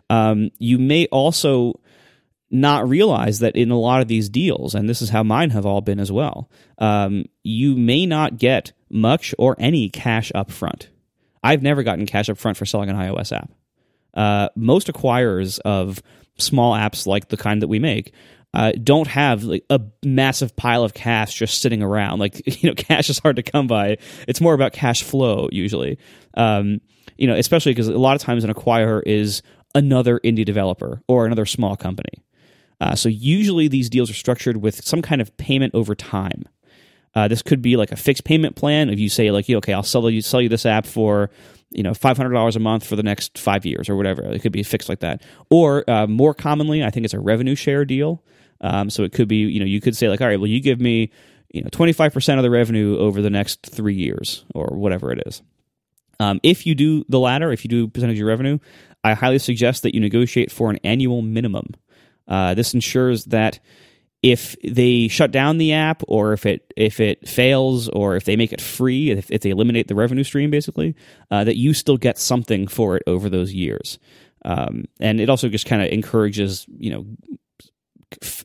um, 0.09 0.51
you 0.57 0.77
may 0.77 1.05
also 1.07 1.79
not 2.49 2.87
realize 2.87 3.39
that 3.39 3.55
in 3.55 3.71
a 3.71 3.79
lot 3.79 4.01
of 4.01 4.07
these 4.07 4.29
deals, 4.29 4.73
and 4.73 4.87
this 4.87 5.01
is 5.01 5.09
how 5.09 5.23
mine 5.23 5.49
have 5.49 5.65
all 5.65 5.81
been 5.81 5.99
as 5.99 6.11
well, 6.11 6.49
um, 6.77 7.25
you 7.43 7.75
may 7.75 8.05
not 8.05 8.37
get 8.37 8.71
much 8.89 9.35
or 9.37 9.55
any 9.59 9.89
cash 9.89 10.31
up 10.33 10.51
front. 10.51 10.89
I've 11.43 11.61
never 11.61 11.83
gotten 11.83 12.05
cash 12.05 12.29
up 12.29 12.37
front 12.37 12.57
for 12.57 12.65
selling 12.65 12.89
an 12.89 12.95
iOS 12.95 13.35
app. 13.35 13.51
Uh, 14.13 14.49
most 14.55 14.87
acquirers 14.87 15.59
of 15.59 16.01
small 16.37 16.73
apps 16.73 17.05
like 17.05 17.29
the 17.29 17.37
kind 17.37 17.61
that 17.61 17.67
we 17.67 17.79
make 17.79 18.13
uh, 18.53 18.71
don't 18.83 19.07
have 19.07 19.43
like 19.43 19.63
a 19.69 19.79
massive 20.03 20.55
pile 20.55 20.83
of 20.83 20.93
cash 20.93 21.35
just 21.35 21.61
sitting 21.61 21.83
around. 21.83 22.19
Like 22.19 22.41
you 22.63 22.69
know, 22.69 22.75
cash 22.75 23.09
is 23.09 23.19
hard 23.19 23.35
to 23.35 23.43
come 23.43 23.67
by. 23.67 23.97
It's 24.27 24.41
more 24.41 24.53
about 24.53 24.73
cash 24.73 25.03
flow 25.03 25.49
usually. 25.51 25.97
Um, 26.35 26.81
you 27.17 27.27
know, 27.27 27.35
especially 27.35 27.73
because 27.73 27.87
a 27.87 27.97
lot 27.97 28.15
of 28.15 28.21
times 28.21 28.43
an 28.43 28.53
acquirer 28.53 29.01
is 29.05 29.41
another 29.75 30.19
indie 30.19 30.45
developer 30.45 31.01
or 31.07 31.25
another 31.25 31.45
small 31.45 31.75
company. 31.75 32.23
Uh, 32.79 32.95
so 32.95 33.09
usually 33.09 33.67
these 33.67 33.89
deals 33.89 34.09
are 34.09 34.15
structured 34.15 34.57
with 34.57 34.83
some 34.85 35.01
kind 35.01 35.19
of 35.19 35.35
payment 35.37 35.73
over 35.73 35.95
time. 35.95 36.43
Uh, 37.15 37.27
this 37.27 37.41
could 37.41 37.61
be 37.61 37.75
like 37.75 37.91
a 37.91 37.95
fixed 37.95 38.23
payment 38.23 38.55
plan. 38.55 38.89
If 38.89 38.99
you 38.99 39.09
say 39.09 39.31
like, 39.31 39.49
okay, 39.49 39.73
I'll 39.73 39.81
sell 39.81 40.09
you 40.09 40.21
sell 40.21 40.41
you 40.41 40.49
this 40.49 40.65
app 40.65 40.85
for 40.85 41.31
you 41.71 41.83
know 41.83 41.93
five 41.93 42.17
hundred 42.17 42.33
dollars 42.33 42.55
a 42.55 42.59
month 42.59 42.85
for 42.85 42.95
the 42.95 43.03
next 43.03 43.37
five 43.37 43.65
years 43.65 43.89
or 43.89 43.95
whatever. 43.95 44.23
It 44.23 44.41
could 44.41 44.51
be 44.51 44.63
fixed 44.63 44.89
like 44.89 44.99
that. 44.99 45.21
Or 45.49 45.89
uh, 45.89 46.07
more 46.07 46.33
commonly, 46.33 46.83
I 46.83 46.89
think 46.89 47.05
it's 47.05 47.13
a 47.13 47.19
revenue 47.19 47.55
share 47.55 47.85
deal. 47.85 48.23
Um, 48.61 48.89
so 48.89 49.03
it 49.03 49.11
could 49.11 49.27
be 49.27 49.37
you 49.37 49.59
know 49.59 49.65
you 49.65 49.81
could 49.81 49.95
say 49.95 50.09
like, 50.09 50.21
all 50.21 50.27
right, 50.27 50.39
well 50.39 50.47
you 50.47 50.61
give 50.61 50.79
me 50.79 51.11
you 51.53 51.61
know 51.61 51.69
twenty 51.71 51.93
five 51.93 52.13
percent 52.13 52.39
of 52.39 52.43
the 52.43 52.49
revenue 52.49 52.97
over 52.97 53.21
the 53.21 53.29
next 53.29 53.63
three 53.65 53.95
years 53.95 54.45
or 54.53 54.67
whatever 54.75 55.11
it 55.11 55.23
is. 55.25 55.41
Um, 56.19 56.39
if 56.41 56.65
you 56.65 56.73
do 56.73 57.05
the 57.09 57.19
latter, 57.19 57.51
if 57.51 57.63
you 57.63 57.69
do 57.69 57.87
percentage 57.87 58.15
of 58.15 58.19
your 58.19 58.27
revenue, 58.27 58.57
I 59.03 59.13
highly 59.13 59.39
suggest 59.39 59.83
that 59.83 59.93
you 59.93 60.01
negotiate 60.01 60.51
for 60.51 60.69
an 60.69 60.79
annual 60.83 61.21
minimum. 61.21 61.75
Uh, 62.27 62.53
this 62.53 62.73
ensures 62.73 63.25
that 63.25 63.59
if 64.23 64.55
they 64.63 65.07
shut 65.07 65.31
down 65.31 65.57
the 65.57 65.73
app 65.73 66.01
or 66.07 66.33
if 66.33 66.45
it 66.45 66.73
if 66.75 66.99
it 66.99 67.27
fails 67.27 67.87
or 67.89 68.15
if 68.15 68.25
they 68.25 68.35
make 68.35 68.51
it 68.51 68.61
free 68.61 69.11
if, 69.11 69.29
if 69.29 69.41
they 69.41 69.51
eliminate 69.51 69.87
the 69.87 69.95
revenue 69.95 70.23
stream 70.23 70.49
basically 70.49 70.95
uh, 71.29 71.43
that 71.43 71.57
you 71.57 71.73
still 71.73 71.97
get 71.97 72.17
something 72.17 72.67
for 72.67 72.97
it 72.97 73.03
over 73.07 73.29
those 73.29 73.53
years. 73.53 73.99
Um, 74.45 74.85
and 74.99 75.19
it 75.19 75.29
also 75.29 75.49
just 75.49 75.65
kind 75.65 75.81
of 75.81 75.89
encourages 75.89 76.65
you 76.77 76.91
know 76.91 77.05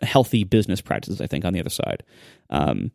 healthy 0.03 0.43
business 0.43 0.81
practices 0.81 1.21
i 1.21 1.27
think 1.27 1.45
on 1.45 1.53
the 1.53 1.61
other 1.61 1.71
side. 1.71 2.03
Um, 2.51 2.91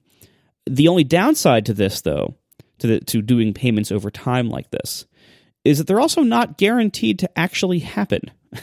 the 0.66 0.88
only 0.88 1.04
downside 1.04 1.66
to 1.68 1.74
this 1.74 2.02
though 2.02 2.36
to 2.80 2.88
the, 2.88 3.00
to 3.02 3.22
doing 3.22 3.54
payments 3.54 3.92
over 3.92 4.12
time 4.12 4.50
like 4.50 4.70
this 4.72 5.06
is 5.64 5.80
that 5.80 5.88
they're 5.88 6.00
also 6.00 6.22
not 6.22 6.58
guaranteed 6.58 7.20
to 7.20 7.40
actually 7.40 7.80
happen 7.80 8.22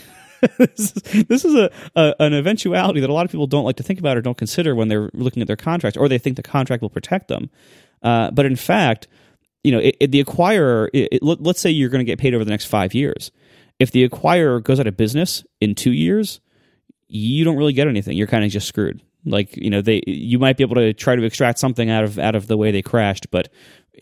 this 0.59 0.93
is, 0.97 1.25
this 1.27 1.45
is 1.45 1.55
a, 1.55 1.71
a, 1.97 2.15
an 2.21 2.35
eventuality 2.35 3.01
that 3.01 3.11
a 3.11 3.13
lot 3.13 3.25
of 3.25 3.31
people 3.31 3.47
don't 3.47 3.65
like 3.65 3.77
to 3.77 3.83
think 3.83 3.99
about 3.99 4.17
or 4.17 4.21
don't 4.21 4.37
consider 4.37 4.75
when 4.75 4.89
they're 4.89 5.11
looking 5.15 5.41
at 5.41 5.47
their 5.47 5.57
contract, 5.57 5.97
or 5.97 6.09
they 6.09 6.19
think 6.19 6.37
the 6.37 6.43
contract 6.43 6.83
will 6.83 6.91
protect 6.91 7.29
them. 7.29 7.51
Uh, 8.03 8.31
but 8.31 8.47
in 8.47 8.57
fact, 8.57 9.09
you 9.63 9.73
know, 9.73 9.79
it, 9.79 9.97
it, 9.99 10.11
the 10.11 10.23
acquirer. 10.23 10.89
It, 10.93 11.23
let's 11.23 11.61
say 11.61 11.71
you're 11.71 11.89
going 11.89 12.05
to 12.05 12.11
get 12.11 12.19
paid 12.19 12.35
over 12.35 12.45
the 12.45 12.51
next 12.51 12.67
five 12.67 12.95
years. 12.95 13.31
If 13.79 13.91
the 13.91 14.07
acquirer 14.09 14.63
goes 14.63 14.79
out 14.79 14.87
of 14.87 14.97
business 14.97 15.45
in 15.61 15.75
two 15.75 15.93
years, 15.93 16.41
you 17.09 17.45
don't 17.45 17.57
really 17.57 17.73
get 17.73 17.89
anything. 17.89 18.17
You're 18.17 18.27
kind 18.27 18.45
of 18.45 18.51
just 18.51 18.69
screwed. 18.69 19.03
Like 19.25 19.57
you 19.57 19.71
know, 19.71 19.81
they 19.81 20.03
you 20.07 20.39
might 20.39 20.59
be 20.59 20.65
able 20.65 20.77
to 20.77 20.93
try 20.93 21.17
to 21.17 21.23
extract 21.25 21.59
something 21.59 21.89
out 21.89 22.05
of 22.05 22.19
out 22.19 22.35
of 22.35 22.47
the 22.47 22.59
way 22.59 22.71
they 22.71 22.83
crashed, 22.83 23.31
but 23.31 23.49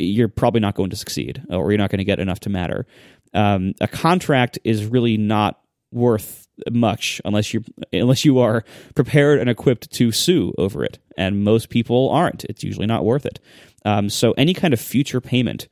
you're 0.00 0.28
probably 0.28 0.61
not 0.61 0.74
going 0.74 0.90
to 0.90 0.96
succeed, 0.96 1.42
or 1.48 1.70
you're 1.70 1.78
not 1.78 1.90
going 1.90 1.98
to 1.98 2.05
get 2.05 2.18
enough 2.18 2.40
to 2.40 2.50
matter. 2.50 2.87
Um, 3.33 3.74
a 3.81 3.87
contract 3.87 4.59
is 4.64 4.85
really 4.85 5.16
not 5.16 5.62
worth 5.92 6.46
much 6.70 7.20
unless 7.24 7.52
you 7.55 7.64
unless 7.92 8.24
you 8.24 8.38
are 8.38 8.64
prepared 8.94 9.38
and 9.38 9.48
equipped 9.48 9.90
to 9.92 10.12
sue 10.12 10.55
over 10.59 10.85
it, 10.85 10.98
and 11.16 11.44
most 11.44 11.68
people 11.68 12.11
aren't. 12.11 12.44
It's 12.44 12.64
usually 12.64 12.87
not 12.87 13.05
worth 13.05 13.26
it. 13.26 13.40
Um, 13.85 14.09
so 14.09 14.33
any 14.33 14.55
kind 14.55 14.72
of 14.72 14.81
future 14.81 15.20
payment, 15.20 15.68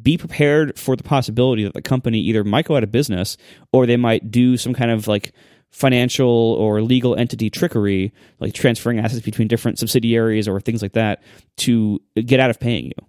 be 0.00 0.18
prepared 0.18 0.78
for 0.78 0.96
the 0.96 1.02
possibility 1.02 1.64
that 1.64 1.74
the 1.74 1.82
company 1.82 2.18
either 2.20 2.44
might 2.44 2.66
go 2.66 2.76
out 2.76 2.82
of 2.82 2.92
business 2.92 3.36
or 3.72 3.86
they 3.86 3.96
might 3.96 4.30
do 4.30 4.56
some 4.56 4.74
kind 4.74 4.90
of 4.90 5.08
like 5.08 5.32
financial 5.70 6.28
or 6.28 6.82
legal 6.82 7.16
entity 7.16 7.48
trickery, 7.48 8.12
like 8.40 8.52
transferring 8.52 8.98
assets 8.98 9.24
between 9.24 9.48
different 9.48 9.78
subsidiaries 9.78 10.46
or 10.46 10.60
things 10.60 10.82
like 10.82 10.92
that, 10.92 11.22
to 11.56 12.00
get 12.14 12.40
out 12.40 12.50
of 12.50 12.60
paying 12.60 12.86
you. 12.86 13.06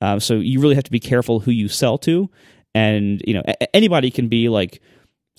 Um, 0.00 0.18
so 0.18 0.34
you 0.34 0.60
really 0.60 0.74
have 0.74 0.84
to 0.84 0.90
be 0.90 1.00
careful 1.00 1.40
who 1.40 1.50
you 1.50 1.68
sell 1.68 1.98
to, 1.98 2.28
and 2.74 3.22
you 3.26 3.34
know 3.34 3.42
anybody 3.74 4.10
can 4.10 4.28
be 4.28 4.48
like 4.48 4.80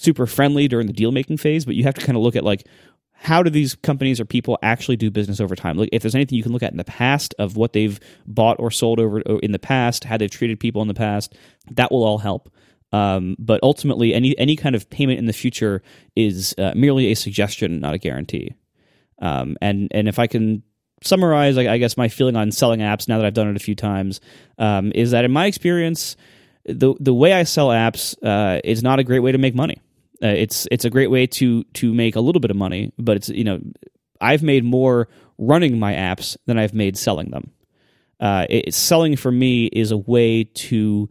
super 0.02 0.26
friendly 0.26 0.68
during 0.68 0.88
the 0.88 0.94
deal 0.94 1.12
making 1.12 1.38
phase, 1.38 1.66
but 1.66 1.76
you 1.76 1.84
have 1.84 1.94
to 1.96 2.06
kind 2.06 2.18
of 2.18 2.24
look 2.24 2.36
at 2.36 2.44
like 2.44 2.68
how 3.14 3.44
do 3.44 3.52
these 3.52 3.76
companies 3.76 4.20
or 4.20 4.26
people 4.26 4.58
actually 4.64 4.98
do 4.98 5.12
business 5.12 5.40
over 5.40 5.56
time? 5.56 5.78
Like 5.78 5.90
if 5.92 6.02
there's 6.02 6.16
anything 6.16 6.38
you 6.38 6.44
can 6.44 6.52
look 6.52 6.64
at 6.64 6.72
in 6.72 6.78
the 6.78 6.84
past 6.84 7.36
of 7.38 7.56
what 7.56 7.74
they've 7.74 8.00
bought 8.26 8.58
or 8.60 8.72
sold 8.72 9.00
over 9.00 9.22
in 9.22 9.52
the 9.52 9.60
past, 9.60 10.04
how 10.06 10.18
they've 10.18 10.30
treated 10.30 10.60
people 10.60 10.82
in 10.82 10.88
the 10.88 10.96
past, 10.96 11.36
that 11.70 11.92
will 11.92 12.04
all 12.04 12.18
help. 12.18 12.52
Um, 12.92 13.36
but 13.38 13.60
ultimately, 13.64 14.14
any 14.14 14.38
any 14.38 14.56
kind 14.56 14.76
of 14.76 14.90
payment 14.90 15.20
in 15.20 15.26
the 15.26 15.34
future 15.34 15.82
is 16.16 16.56
uh, 16.58 16.74
merely 16.76 17.12
a 17.12 17.16
suggestion, 17.16 17.80
not 17.80 17.94
a 17.94 18.00
guarantee. 18.00 18.56
Um, 19.22 19.56
and 19.62 19.88
and 19.92 20.10
if 20.10 20.18
I 20.18 20.28
can 20.28 20.64
summarize, 21.04 21.58
I, 21.58 21.74
I, 21.74 21.78
guess 21.78 21.96
my 21.96 22.10
feeling 22.10 22.36
on 22.36 22.52
selling 22.52 22.80
apps 22.80 23.08
now 23.08 23.18
that 23.18 23.26
I've 23.26 23.34
done 23.34 23.48
it 23.48 23.56
a 23.56 23.60
few 23.60 23.76
times 23.76 24.20
um, 24.58 24.92
is 24.94 25.12
that 25.12 25.26
in 25.26 25.32
my 25.32 25.46
experience, 25.46 26.16
the 26.66 26.96
the 27.00 27.14
way 27.14 27.34
I 27.34 27.44
sell 27.44 27.70
apps 27.70 28.16
uh, 28.24 28.60
is 28.64 28.84
not 28.84 29.00
a 29.00 29.04
great 29.04 29.20
way 29.20 29.32
to 29.32 29.38
make 29.38 29.56
money. 29.56 29.80
Uh, 30.24 30.28
it's 30.28 30.68
it's 30.72 30.86
a 30.86 30.90
great 30.90 31.10
way 31.10 31.26
to 31.26 31.64
to 31.74 31.94
make 31.94 32.16
a 32.16 32.22
little 32.22 32.40
bit 32.40 32.52
of 32.52 32.58
money, 32.58 32.94
but 32.98 33.18
it's 33.18 33.30
you 33.30 33.44
know 33.44 33.60
I've 34.20 34.44
made 34.44 34.64
more 34.64 35.08
running 35.38 35.80
my 35.80 35.94
apps 35.94 36.38
than 36.46 36.58
I've 36.58 36.74
made 36.74 36.98
selling 36.98 37.32
them. 37.32 37.52
Uh, 38.20 38.46
it, 38.50 38.74
selling 38.74 39.16
for 39.16 39.32
me 39.32 39.66
is 39.66 39.90
a 39.90 39.98
way 39.98 40.44
to 40.44 41.10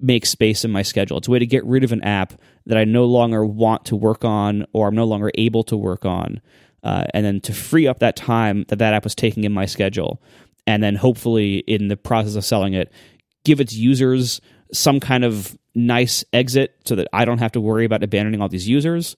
make 0.00 0.26
space 0.26 0.64
in 0.64 0.72
my 0.72 0.82
schedule. 0.82 1.16
It's 1.16 1.28
a 1.28 1.30
way 1.30 1.38
to 1.38 1.46
get 1.46 1.64
rid 1.64 1.84
of 1.84 1.92
an 1.92 2.02
app 2.02 2.34
that 2.66 2.76
I 2.76 2.84
no 2.84 3.04
longer 3.04 3.44
want 3.44 3.84
to 3.86 3.96
work 3.96 4.24
on 4.24 4.66
or 4.72 4.88
I'm 4.88 4.96
no 4.96 5.04
longer 5.04 5.30
able 5.36 5.62
to 5.64 5.76
work 5.76 6.04
on, 6.04 6.40
uh, 6.82 7.04
and 7.14 7.24
then 7.24 7.40
to 7.42 7.52
free 7.52 7.86
up 7.86 8.00
that 8.00 8.16
time 8.16 8.64
that 8.68 8.80
that 8.80 8.94
app 8.94 9.04
was 9.04 9.14
taking 9.14 9.44
in 9.44 9.52
my 9.52 9.66
schedule, 9.66 10.20
and 10.66 10.82
then 10.82 10.96
hopefully 10.96 11.58
in 11.58 11.86
the 11.86 11.96
process 11.96 12.34
of 12.34 12.44
selling 12.44 12.74
it, 12.74 12.92
give 13.44 13.60
its 13.60 13.74
users 13.74 14.40
some 14.74 15.00
kind 15.00 15.24
of 15.24 15.56
nice 15.74 16.24
exit 16.32 16.76
so 16.84 16.94
that 16.94 17.08
I 17.12 17.24
don't 17.24 17.38
have 17.38 17.52
to 17.52 17.60
worry 17.60 17.84
about 17.84 18.02
abandoning 18.02 18.40
all 18.40 18.48
these 18.48 18.68
users, 18.68 19.16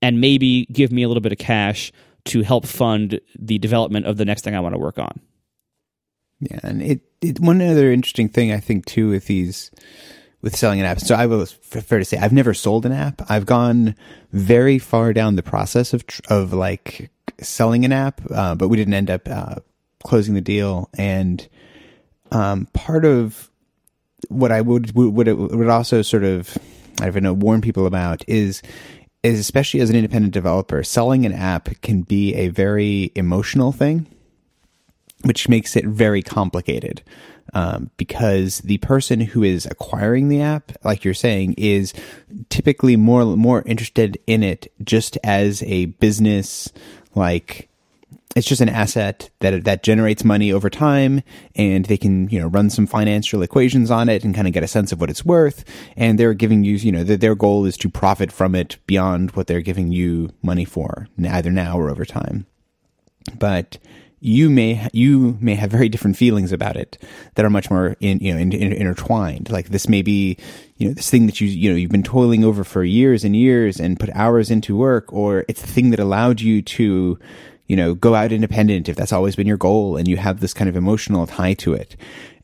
and 0.00 0.20
maybe 0.20 0.66
give 0.66 0.92
me 0.92 1.02
a 1.02 1.08
little 1.08 1.20
bit 1.20 1.32
of 1.32 1.38
cash 1.38 1.92
to 2.26 2.42
help 2.42 2.66
fund 2.66 3.20
the 3.38 3.58
development 3.58 4.06
of 4.06 4.16
the 4.16 4.24
next 4.24 4.42
thing 4.42 4.54
I 4.54 4.60
want 4.60 4.74
to 4.74 4.78
work 4.78 4.98
on. 4.98 5.20
Yeah, 6.40 6.60
and 6.62 6.82
it, 6.82 7.00
it 7.20 7.40
one 7.40 7.60
other 7.60 7.90
interesting 7.90 8.28
thing 8.28 8.52
I 8.52 8.60
think 8.60 8.86
too 8.86 9.10
with 9.10 9.26
these 9.26 9.70
with 10.40 10.54
selling 10.54 10.78
an 10.78 10.86
app. 10.86 11.00
So 11.00 11.14
I 11.14 11.26
was 11.26 11.52
fair 11.52 11.98
to 11.98 12.04
say 12.04 12.16
I've 12.16 12.32
never 12.32 12.54
sold 12.54 12.86
an 12.86 12.92
app. 12.92 13.22
I've 13.28 13.46
gone 13.46 13.96
very 14.32 14.78
far 14.78 15.12
down 15.12 15.34
the 15.34 15.42
process 15.42 15.92
of 15.92 16.04
of 16.28 16.52
like 16.52 17.10
selling 17.40 17.84
an 17.84 17.92
app, 17.92 18.20
uh, 18.30 18.54
but 18.54 18.68
we 18.68 18.76
didn't 18.76 18.94
end 18.94 19.10
up 19.10 19.28
uh, 19.28 19.56
closing 20.04 20.34
the 20.34 20.40
deal. 20.40 20.90
And 20.96 21.48
um, 22.30 22.66
part 22.72 23.04
of 23.04 23.47
what 24.28 24.52
I 24.52 24.60
would 24.60 24.94
would 24.94 25.28
would 25.28 25.68
also 25.68 26.02
sort 26.02 26.24
of 26.24 26.56
I 27.00 27.10
don't 27.10 27.22
know 27.22 27.32
warn 27.32 27.60
people 27.60 27.86
about 27.86 28.24
is 28.28 28.62
is 29.22 29.40
especially 29.40 29.80
as 29.80 29.90
an 29.90 29.96
independent 29.96 30.32
developer, 30.32 30.82
selling 30.82 31.26
an 31.26 31.32
app 31.32 31.68
can 31.82 32.02
be 32.02 32.34
a 32.34 32.48
very 32.48 33.10
emotional 33.14 33.72
thing, 33.72 34.06
which 35.24 35.48
makes 35.48 35.76
it 35.76 35.84
very 35.84 36.22
complicated. 36.22 37.02
Um, 37.54 37.90
because 37.96 38.58
the 38.58 38.76
person 38.78 39.20
who 39.20 39.42
is 39.42 39.64
acquiring 39.64 40.28
the 40.28 40.42
app, 40.42 40.70
like 40.84 41.02
you're 41.02 41.14
saying, 41.14 41.54
is 41.56 41.94
typically 42.50 42.94
more 42.94 43.24
more 43.36 43.62
interested 43.62 44.18
in 44.26 44.42
it 44.42 44.70
just 44.84 45.16
as 45.24 45.62
a 45.62 45.86
business, 45.86 46.70
like 47.14 47.67
it's 48.36 48.46
just 48.46 48.60
an 48.60 48.68
asset 48.68 49.30
that 49.40 49.64
that 49.64 49.82
generates 49.82 50.24
money 50.24 50.52
over 50.52 50.68
time 50.68 51.22
and 51.54 51.86
they 51.86 51.96
can 51.96 52.28
you 52.28 52.38
know 52.38 52.48
run 52.48 52.70
some 52.70 52.86
financial 52.86 53.42
equations 53.42 53.90
on 53.90 54.08
it 54.08 54.24
and 54.24 54.34
kind 54.34 54.46
of 54.46 54.52
get 54.52 54.62
a 54.62 54.68
sense 54.68 54.92
of 54.92 55.00
what 55.00 55.10
it's 55.10 55.24
worth. 55.24 55.64
And 55.96 56.18
they're 56.18 56.34
giving 56.34 56.64
you 56.64 56.76
you 56.76 56.92
know 56.92 57.04
their 57.04 57.34
goal 57.34 57.64
is 57.64 57.76
to 57.78 57.88
profit 57.88 58.30
from 58.30 58.54
it 58.54 58.76
beyond 58.86 59.32
what 59.32 59.46
they're 59.46 59.60
giving 59.60 59.92
you 59.92 60.30
money 60.42 60.64
for 60.64 61.08
either 61.26 61.50
now 61.50 61.78
or 61.78 61.90
over 61.90 62.04
time. 62.04 62.46
But 63.38 63.78
you 64.20 64.50
may 64.50 64.88
you 64.92 65.38
may 65.40 65.54
have 65.54 65.70
very 65.70 65.88
different 65.88 66.16
feelings 66.16 66.52
about 66.52 66.76
it 66.76 67.02
that 67.34 67.44
are 67.44 67.50
much 67.50 67.70
more 67.70 67.96
in 68.00 68.18
you 68.18 68.34
know 68.34 68.40
in, 68.40 68.52
in, 68.52 68.72
intertwined. 68.72 69.50
Like 69.50 69.68
this 69.68 69.88
may 69.88 70.02
be 70.02 70.36
you 70.76 70.88
know 70.88 70.94
this 70.94 71.08
thing 71.08 71.26
that 71.26 71.40
you 71.40 71.48
you 71.48 71.70
know 71.70 71.76
you've 71.76 71.90
been 71.90 72.02
toiling 72.02 72.44
over 72.44 72.64
for 72.64 72.84
years 72.84 73.24
and 73.24 73.36
years 73.36 73.80
and 73.80 73.98
put 73.98 74.10
hours 74.10 74.50
into 74.50 74.76
work 74.76 75.12
or 75.12 75.44
it's 75.48 75.62
the 75.62 75.68
thing 75.68 75.90
that 75.90 76.00
allowed 76.00 76.40
you 76.40 76.62
to 76.62 77.18
you 77.68 77.76
know, 77.76 77.94
go 77.94 78.14
out 78.14 78.32
independent 78.32 78.88
if 78.88 78.96
that's 78.96 79.12
always 79.12 79.36
been 79.36 79.46
your 79.46 79.56
goal 79.56 79.96
and 79.96 80.08
you 80.08 80.16
have 80.16 80.40
this 80.40 80.54
kind 80.54 80.68
of 80.68 80.76
emotional 80.76 81.26
tie 81.26 81.54
to 81.54 81.74
it. 81.74 81.96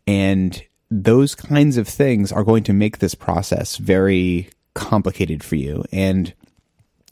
And 0.07 0.63
those 0.91 1.35
kinds 1.35 1.77
of 1.77 1.89
things 1.89 2.31
are 2.31 2.45
going 2.45 2.63
to 2.65 2.73
make 2.73 2.99
this 2.99 3.15
process 3.15 3.79
very 3.79 4.51
complicated 4.75 5.43
for 5.43 5.57
you. 5.57 5.85
And 5.91 6.33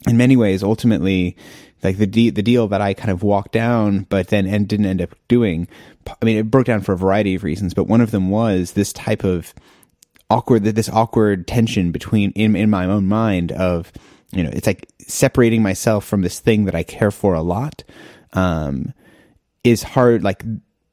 in 0.07 0.15
many 0.15 0.35
ways, 0.35 0.63
ultimately, 0.63 1.35
like 1.81 1.97
the 1.97 2.07
de- 2.07 2.29
the 2.29 2.43
deal 2.43 2.67
that 2.67 2.81
I 2.81 2.93
kind 2.93 3.09
of 3.09 3.23
walked 3.23 3.51
down, 3.51 4.05
but 4.09 4.27
then 4.27 4.45
and 4.47 4.67
didn't 4.67 4.85
end 4.85 5.01
up 5.01 5.15
doing. 5.27 5.67
I 6.07 6.25
mean, 6.25 6.37
it 6.37 6.51
broke 6.51 6.65
down 6.65 6.81
for 6.81 6.93
a 6.93 6.97
variety 6.97 7.35
of 7.35 7.43
reasons, 7.43 7.73
but 7.73 7.87
one 7.87 8.01
of 8.01 8.11
them 8.11 8.29
was 8.29 8.73
this 8.73 8.93
type 8.93 9.23
of 9.23 9.53
awkward, 10.29 10.63
this 10.63 10.89
awkward 10.89 11.47
tension 11.47 11.91
between 11.91 12.31
in 12.31 12.55
in 12.55 12.69
my 12.69 12.85
own 12.85 13.07
mind 13.07 13.51
of 13.51 13.91
you 14.33 14.43
know, 14.43 14.49
it's 14.51 14.67
like 14.67 14.87
separating 14.99 15.61
myself 15.61 16.05
from 16.05 16.21
this 16.21 16.39
thing 16.39 16.65
that 16.65 16.75
I 16.75 16.83
care 16.83 17.11
for 17.11 17.33
a 17.33 17.41
lot 17.41 17.83
um, 18.33 18.93
is 19.63 19.83
hard. 19.83 20.23
Like 20.23 20.43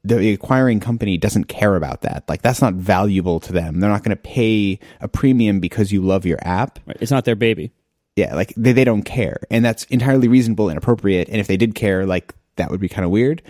the 0.03 0.33
acquiring 0.33 0.79
company 0.79 1.17
doesn't 1.17 1.45
care 1.45 1.75
about 1.75 2.01
that. 2.01 2.23
Like 2.27 2.41
that's 2.41 2.61
not 2.61 2.73
valuable 2.73 3.39
to 3.41 3.53
them. 3.53 3.79
They're 3.79 3.89
not 3.89 4.03
going 4.03 4.15
to 4.15 4.21
pay 4.21 4.79
a 4.99 5.07
premium 5.07 5.59
because 5.59 5.91
you 5.91 6.01
love 6.01 6.25
your 6.25 6.39
app. 6.41 6.79
Right. 6.85 6.97
It's 6.99 7.11
not 7.11 7.25
their 7.25 7.35
baby. 7.35 7.71
Yeah, 8.15 8.35
like 8.35 8.53
they, 8.57 8.73
they 8.73 8.83
don't 8.83 9.03
care. 9.03 9.37
And 9.49 9.63
that's 9.63 9.85
entirely 9.85 10.27
reasonable 10.27 10.69
and 10.69 10.77
appropriate. 10.77 11.29
And 11.29 11.39
if 11.39 11.47
they 11.47 11.57
did 11.57 11.75
care, 11.75 12.05
like 12.05 12.33
that 12.57 12.69
would 12.69 12.81
be 12.81 12.89
kind 12.89 13.05
of 13.05 13.11
weird. 13.11 13.41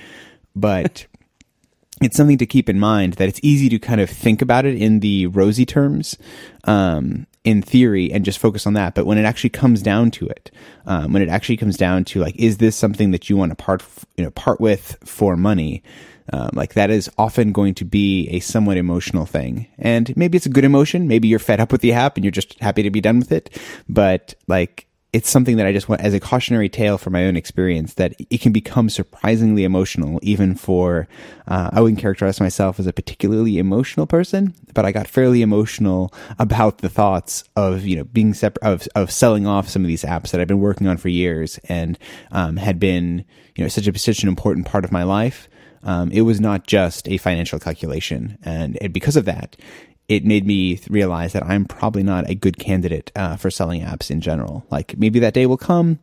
But 0.56 1.08
it's 2.02 2.18
something 2.18 2.38
to 2.38 2.46
keep 2.46 2.70
in 2.70 2.80
mind 2.80 3.14
that 3.14 3.28
it's 3.30 3.40
easy 3.42 3.70
to 3.70 3.80
kind 3.80 4.02
of 4.02 4.10
think 4.10 4.42
about 4.42 4.66
it 4.66 4.76
in 4.76 5.00
the 5.00 5.28
rosy 5.28 5.66
terms. 5.66 6.18
Um, 6.66 7.28
in 7.44 7.62
theory 7.62 8.12
and 8.12 8.24
just 8.24 8.40
focus 8.40 8.68
on 8.68 8.74
that. 8.74 8.94
But 8.96 9.06
when 9.06 9.18
it 9.18 9.26
actually 9.26 9.50
comes 9.50 9.82
down 9.82 10.12
to 10.12 10.28
it, 10.28 10.52
um, 10.86 11.14
when 11.14 11.22
it 11.22 11.30
actually 11.30 11.58
comes 11.58 11.78
down 11.78 12.06
to 12.06 12.20
like, 12.20 12.36
is 12.36 12.58
this 12.58 12.76
something 12.76 13.12
that 13.12 13.30
you 13.30 13.38
want 13.38 13.52
to 13.52 13.56
part, 13.56 13.84
you 14.18 14.24
know, 14.24 14.32
part 14.32 14.62
with 14.62 14.98
for 15.04 15.36
money? 15.36 15.84
Um, 16.34 16.52
like 16.54 16.76
that 16.76 16.90
is 16.90 17.10
often 17.18 17.52
going 17.52 17.74
to 17.76 17.86
be 17.86 18.30
a 18.30 18.40
somewhat 18.40 18.78
emotional 18.78 19.26
thing. 19.26 19.68
And 19.78 20.16
maybe 20.16 20.38
it's 20.38 20.46
a 20.46 20.50
good 20.50 20.64
emotion. 20.64 21.08
Maybe 21.08 21.28
you're 21.28 21.40
fed 21.40 21.60
up 21.60 21.72
with 21.72 21.82
the 21.82 21.94
app 21.94 22.16
and 22.16 22.24
you're 22.24 22.32
just 22.32 22.60
happy 22.60 22.84
to 22.84 22.92
be 22.92 23.02
done 23.02 23.20
with 23.20 23.32
it. 23.32 23.60
But 23.90 24.36
like, 24.48 24.88
it's 25.14 25.30
something 25.30 25.58
that 25.58 25.66
I 25.66 25.74
just 25.74 25.90
want 25.90 26.02
as 26.02 26.14
a 26.14 26.22
cautionary 26.22 26.70
tale 26.70 26.98
for 26.98 27.10
my 27.10 27.26
own 27.26 27.36
experience 27.36 27.96
that 27.96 28.14
it 28.30 28.40
can 28.40 28.54
become 28.54 28.90
surprisingly 28.90 29.66
emotional, 29.66 30.20
even 30.24 30.56
for, 30.56 31.10
uh, 31.48 31.70
I 31.74 31.82
wouldn't 31.82 32.00
characterize 32.00 32.40
myself 32.40 32.80
as 32.80 32.88
a 32.88 32.94
particularly 32.94 33.58
emotional 33.58 34.08
person, 34.08 34.54
but 34.74 34.86
I 34.86 34.94
got 34.94 35.08
fairly 35.08 35.42
emotional 35.42 36.14
about 36.40 36.78
the 36.78 36.88
thoughts 36.88 37.44
of, 37.58 37.86
you 37.86 37.98
know, 37.98 38.06
being 38.06 38.34
separate, 38.34 38.64
of, 38.64 38.88
of 38.96 39.12
selling 39.12 39.46
off 39.46 39.68
some 39.68 39.82
of 39.82 39.90
these 39.90 40.04
apps 40.04 40.32
that 40.32 40.40
I've 40.40 40.48
been 40.48 40.62
working 40.62 40.88
on 40.88 40.96
for 40.96 41.10
years 41.10 41.60
and, 41.68 42.00
um, 42.32 42.56
had 42.56 42.80
been, 42.80 43.26
you 43.56 43.66
know, 43.66 43.68
such 43.68 43.88
a, 43.88 44.00
such 44.00 44.24
an 44.24 44.30
important 44.30 44.66
part 44.66 44.86
of 44.86 44.94
my 44.94 45.04
life. 45.04 45.50
Um, 45.84 46.12
it 46.12 46.22
was 46.22 46.40
not 46.40 46.68
just 46.68 47.10
a 47.10 47.18
financial 47.18 47.60
calculation. 47.60 48.38
And, 48.44 48.78
and 48.82 48.94
because 48.94 49.18
of 49.18 49.26
that, 49.26 49.58
it 50.12 50.26
made 50.26 50.46
me 50.46 50.78
realize 50.90 51.32
that 51.32 51.44
I'm 51.44 51.64
probably 51.64 52.04
not 52.04 52.30
a 52.30 52.36
good 52.36 52.60
candidate 52.60 53.14
uh, 53.16 53.38
for 53.38 53.50
selling 53.50 53.82
apps 53.82 54.12
in 54.12 54.20
general. 54.20 54.66
Like 54.70 54.98
maybe 54.98 55.20
that 55.20 55.34
day 55.34 55.46
will 55.46 55.56
come, 55.56 56.00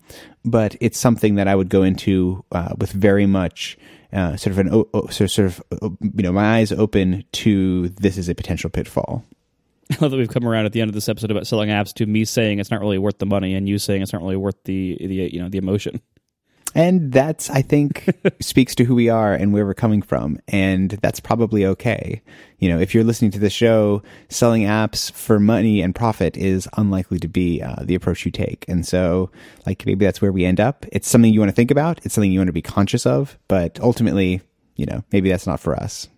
but 0.47 0.77
it's 0.81 0.97
something 0.97 1.35
that 1.35 1.47
I 1.47 1.55
would 1.55 1.69
go 1.69 1.83
into 1.83 2.43
uh, 2.51 2.71
with 2.79 2.91
very 2.91 3.27
much 3.27 3.77
uh, 4.11 4.37
sort 4.37 4.53
of 4.53 4.67
an 4.67 5.11
sort 5.11 5.39
of 5.39 5.63
you 6.01 6.23
know 6.23 6.33
my 6.33 6.57
eyes 6.57 6.73
open 6.73 7.23
to 7.33 7.91
this 7.91 8.17
is 8.17 8.31
a 8.31 8.35
potential 8.35 8.71
pitfall. 8.71 9.25
I 9.91 9.97
love 10.01 10.11
that 10.13 10.17
we've 10.17 10.27
come 10.27 10.49
around 10.49 10.65
at 10.65 10.73
the 10.73 10.81
end 10.81 10.89
of 10.89 10.95
this 10.95 11.11
episode 11.11 11.31
about 11.31 11.47
selling 11.47 11.69
apps 11.69 11.93
to 11.95 12.07
me 12.07 12.25
saying 12.25 12.61
it's 12.61 12.71
not 12.71 12.81
really 12.81 12.97
worth 12.97 13.19
the 13.19 13.27
money 13.27 13.55
and 13.55 13.69
you 13.69 13.79
saying 13.79 14.01
it's 14.01 14.15
not 14.15 14.23
really 14.23 14.37
worth 14.37 14.57
the 14.65 14.97
the 14.99 15.31
you 15.31 15.39
know 15.39 15.51
the 15.51 15.59
emotion. 15.59 16.01
And 16.75 17.13
that's, 17.13 17.51
I 17.51 17.63
think, 17.63 18.09
speaks 18.41 18.75
to 18.77 18.85
who 18.85 18.95
we 18.95 19.09
are 19.09 19.35
and 19.35 19.53
where 19.53 19.65
we're 19.65 19.75
coming 19.75 20.03
from. 20.03 20.39
And 20.49 20.91
that's 20.91 21.21
probably 21.21 21.65
okay. 21.67 22.23
You 22.59 22.69
know, 22.69 22.79
if 22.79 22.95
you're 22.95 23.05
listening 23.05 23.31
to 23.33 23.39
the 23.39 23.51
show, 23.51 24.03
selling 24.29 24.63
apps 24.63 25.11
for 25.13 25.41
money 25.41 25.81
and 25.81 25.95
profit 25.95 26.37
is 26.37 26.69
unlikely 26.77 27.19
to 27.21 27.29
be 27.29 27.63
uh, 27.63 27.77
the 27.83 27.95
approach 27.95 28.25
you 28.25 28.31
take. 28.31 28.65
And 28.69 28.87
so, 28.87 29.31
like, 29.67 29.87
maybe 29.87 30.05
that's 30.05 30.21
where 30.21 30.33
we 30.33 30.45
end 30.45 30.61
up. 30.61 30.85
It's 30.93 31.09
something 31.09 31.33
you 31.33 31.41
want 31.41 31.51
to 31.51 31.57
think 31.57 31.71
about. 31.71 32.05
It's 32.05 32.15
something 32.15 32.31
you 32.31 32.41
want 32.41 32.49
to 32.49 32.53
be 32.53 32.63
conscious 32.63 33.07
of. 33.07 33.39
But 33.49 33.81
ultimately, 33.81 34.43
you 34.77 34.87
know, 34.87 35.05
maybe 35.13 35.31
that's 35.31 35.47
not 35.47 35.61
for 35.61 35.75
us. 35.75 36.09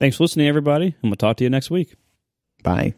Thanks 0.00 0.16
for 0.16 0.24
listening, 0.24 0.48
everybody, 0.48 0.96
and 1.00 1.10
we'll 1.10 1.16
talk 1.16 1.36
to 1.36 1.44
you 1.44 1.50
next 1.50 1.70
week. 1.70 1.94
Bye. 2.64 2.94